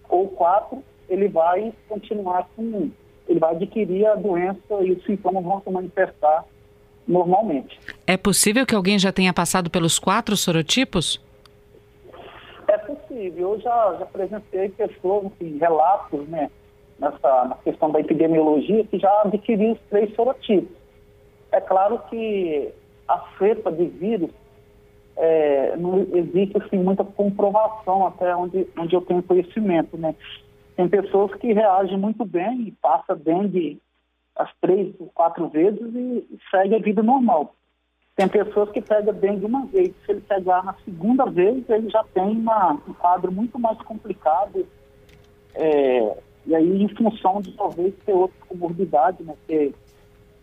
ou 0.09 0.29
4, 0.29 0.83
ele 1.09 1.29
vai 1.29 1.73
continuar 1.89 2.49
com, 2.57 2.91
ele 3.29 3.39
vai 3.39 3.55
adquirir 3.55 4.07
a 4.07 4.15
doença 4.15 4.75
e 4.83 4.93
os 4.93 5.05
sintomas 5.05 5.45
vão 5.45 5.61
se 5.63 5.71
manifestar 5.71 6.45
normalmente. 7.07 7.79
É 8.07 8.17
possível 8.17 8.65
que 8.65 8.75
alguém 8.75 8.99
já 8.99 9.13
tenha 9.13 9.33
passado 9.33 9.71
pelos 9.71 9.99
quatro 9.99 10.37
sorotipos? 10.37 11.21
É 12.69 12.79
possível. 12.79 13.53
Eu 13.53 13.61
já, 13.61 13.97
já 13.99 14.05
apresentei 14.05 14.69
pessoas, 14.71 15.27
assim, 15.27 15.59
relatos, 15.59 16.27
né, 16.29 16.51
nessa 16.99 17.45
na 17.45 17.57
questão 17.57 17.91
da 17.91 18.01
epidemiologia, 18.01 18.85
que 18.85 18.99
já 18.99 19.23
adquiriu 19.25 19.73
os 19.73 19.81
três 19.91 20.15
sorotipos. 20.15 20.77
É 21.51 21.61
claro 21.61 22.01
que 22.09 22.73
a 23.13 23.25
cepa 23.39 23.71
de 23.71 23.85
vírus, 23.87 24.31
é, 25.17 25.77
não 25.77 26.01
existe 26.15 26.57
assim, 26.57 26.79
muita 26.79 27.05
comprovação 27.05 28.07
até 28.07 28.35
onde, 28.35 28.67
onde 28.79 28.95
eu 28.95 29.03
tenho 29.03 29.23
conhecimento. 29.23 29.97
Né? 29.99 30.15
Tem 30.77 30.89
pessoas 30.89 31.35
que 31.35 31.53
reagem 31.53 31.99
muito 31.99 32.25
bem 32.25 32.63
e 32.63 32.73
passam 32.73 33.17
dengue 33.17 33.81
as 34.35 34.51
três, 34.61 34.95
quatro 35.15 35.49
vezes 35.49 35.95
e, 35.95 36.39
segue 36.51 36.75
a 36.75 36.79
vida 36.79 37.03
normal. 37.03 37.55
Tem 38.17 38.29
pessoas 38.29 38.71
que 38.71 38.81
pegam 38.81 39.15
dengue 39.15 39.45
uma 39.45 39.67
vez. 39.67 39.95
Se 40.05 40.13
ele 40.13 40.21
pegar 40.23 40.65
na 40.65 40.75
segunda 40.85 41.25
vez, 41.27 41.69
ele 41.69 41.91
já 41.91 42.05
tem 42.15 42.31
uma, 42.31 42.73
um 42.87 42.93
quadro 42.95 43.31
muito 43.33 43.59
mais 43.59 43.79
complicado. 43.83 44.67
É, 45.55 46.17
e 46.47 46.55
aí, 46.55 46.83
em 46.83 46.89
função 46.89 47.41
de 47.41 47.53
talvez 47.53 47.95
ter 48.05 48.13
outra 48.13 48.37
comorbidade, 48.49 49.23
né? 49.23 49.35
Ter 49.47 49.75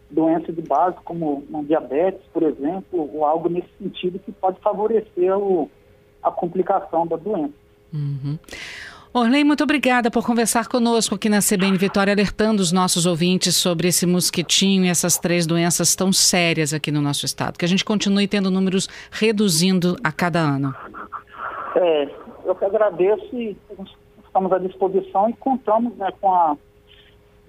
doença 0.10 0.52
de 0.52 0.62
base, 0.62 0.98
como 1.04 1.44
uma 1.50 1.64
diabetes, 1.64 2.22
por 2.34 2.44
exemplo, 2.44 3.10
ou 3.14 3.26
algo 3.26 3.50
nesse 3.50 3.70
sentido 3.78 4.20
que 4.20 4.32
pode 4.32 4.60
favorecer 4.62 5.38
o, 5.38 5.70
a 6.24 6.32
complicação 6.32 7.06
da 7.06 7.16
doença. 7.16 7.54
Uhum. 7.94 8.38
Orley, 9.12 9.44
muito 9.44 9.64
obrigada 9.64 10.12
por 10.12 10.24
conversar 10.24 10.68
conosco 10.68 11.16
aqui 11.16 11.30
na 11.30 11.40
CBN 11.40 11.76
Vitória, 11.78 12.14
alertando 12.14 12.62
os 12.62 12.72
nossos 12.72 13.08
ouvintes 13.08 13.56
sobre 13.56 13.88
esse 13.88 14.06
mosquitinho 14.06 14.86
e 14.86 14.88
essas 14.88 15.18
três 15.18 15.48
doenças 15.48 15.96
tão 15.96 16.14
sérias 16.14 16.76
aqui 16.76 16.92
no 16.92 17.02
nosso 17.02 17.26
estado. 17.26 17.58
Que 17.58 17.66
a 17.66 17.68
gente 17.68 17.84
continue 17.84 18.28
tendo 18.28 18.52
números 18.52 18.88
reduzindo 19.12 19.96
a 20.04 20.12
cada 20.12 20.40
ano. 20.40 20.76
É, 21.76 22.08
eu 22.46 22.54
que 22.54 22.66
agradeço 22.66 23.36
e 23.36 23.58
estamos 24.24 24.52
à 24.52 24.60
disposição 24.60 25.28
e 25.28 25.34
contamos 25.34 25.96
né, 25.98 26.12
com 26.22 26.32
a 26.32 26.56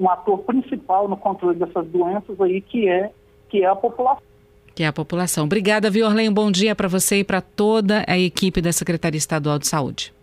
um 0.01 0.09
ator 0.09 0.39
principal 0.39 1.07
no 1.07 1.17
controle 1.17 1.59
dessas 1.59 1.87
doenças 1.89 2.41
aí, 2.41 2.63
que 2.63 2.89
é, 2.89 3.11
que 3.51 3.63
é 3.63 3.67
a 3.67 3.77
população. 3.77 4.23
Que 4.75 4.83
é 4.83 4.87
a 4.87 4.93
população. 4.93 5.45
Obrigada, 5.45 5.91
Viorlen. 5.91 6.33
Bom 6.33 6.51
dia 6.51 6.75
para 6.75 6.89
você 6.89 7.17
e 7.17 7.25
para 7.25 7.43
toda 7.43 8.03
a 8.09 8.19
equipe 8.19 8.63
da 8.63 8.73
Secretaria 8.73 9.19
Estadual 9.19 9.59
de 9.59 9.69
Saúde. 9.69 10.15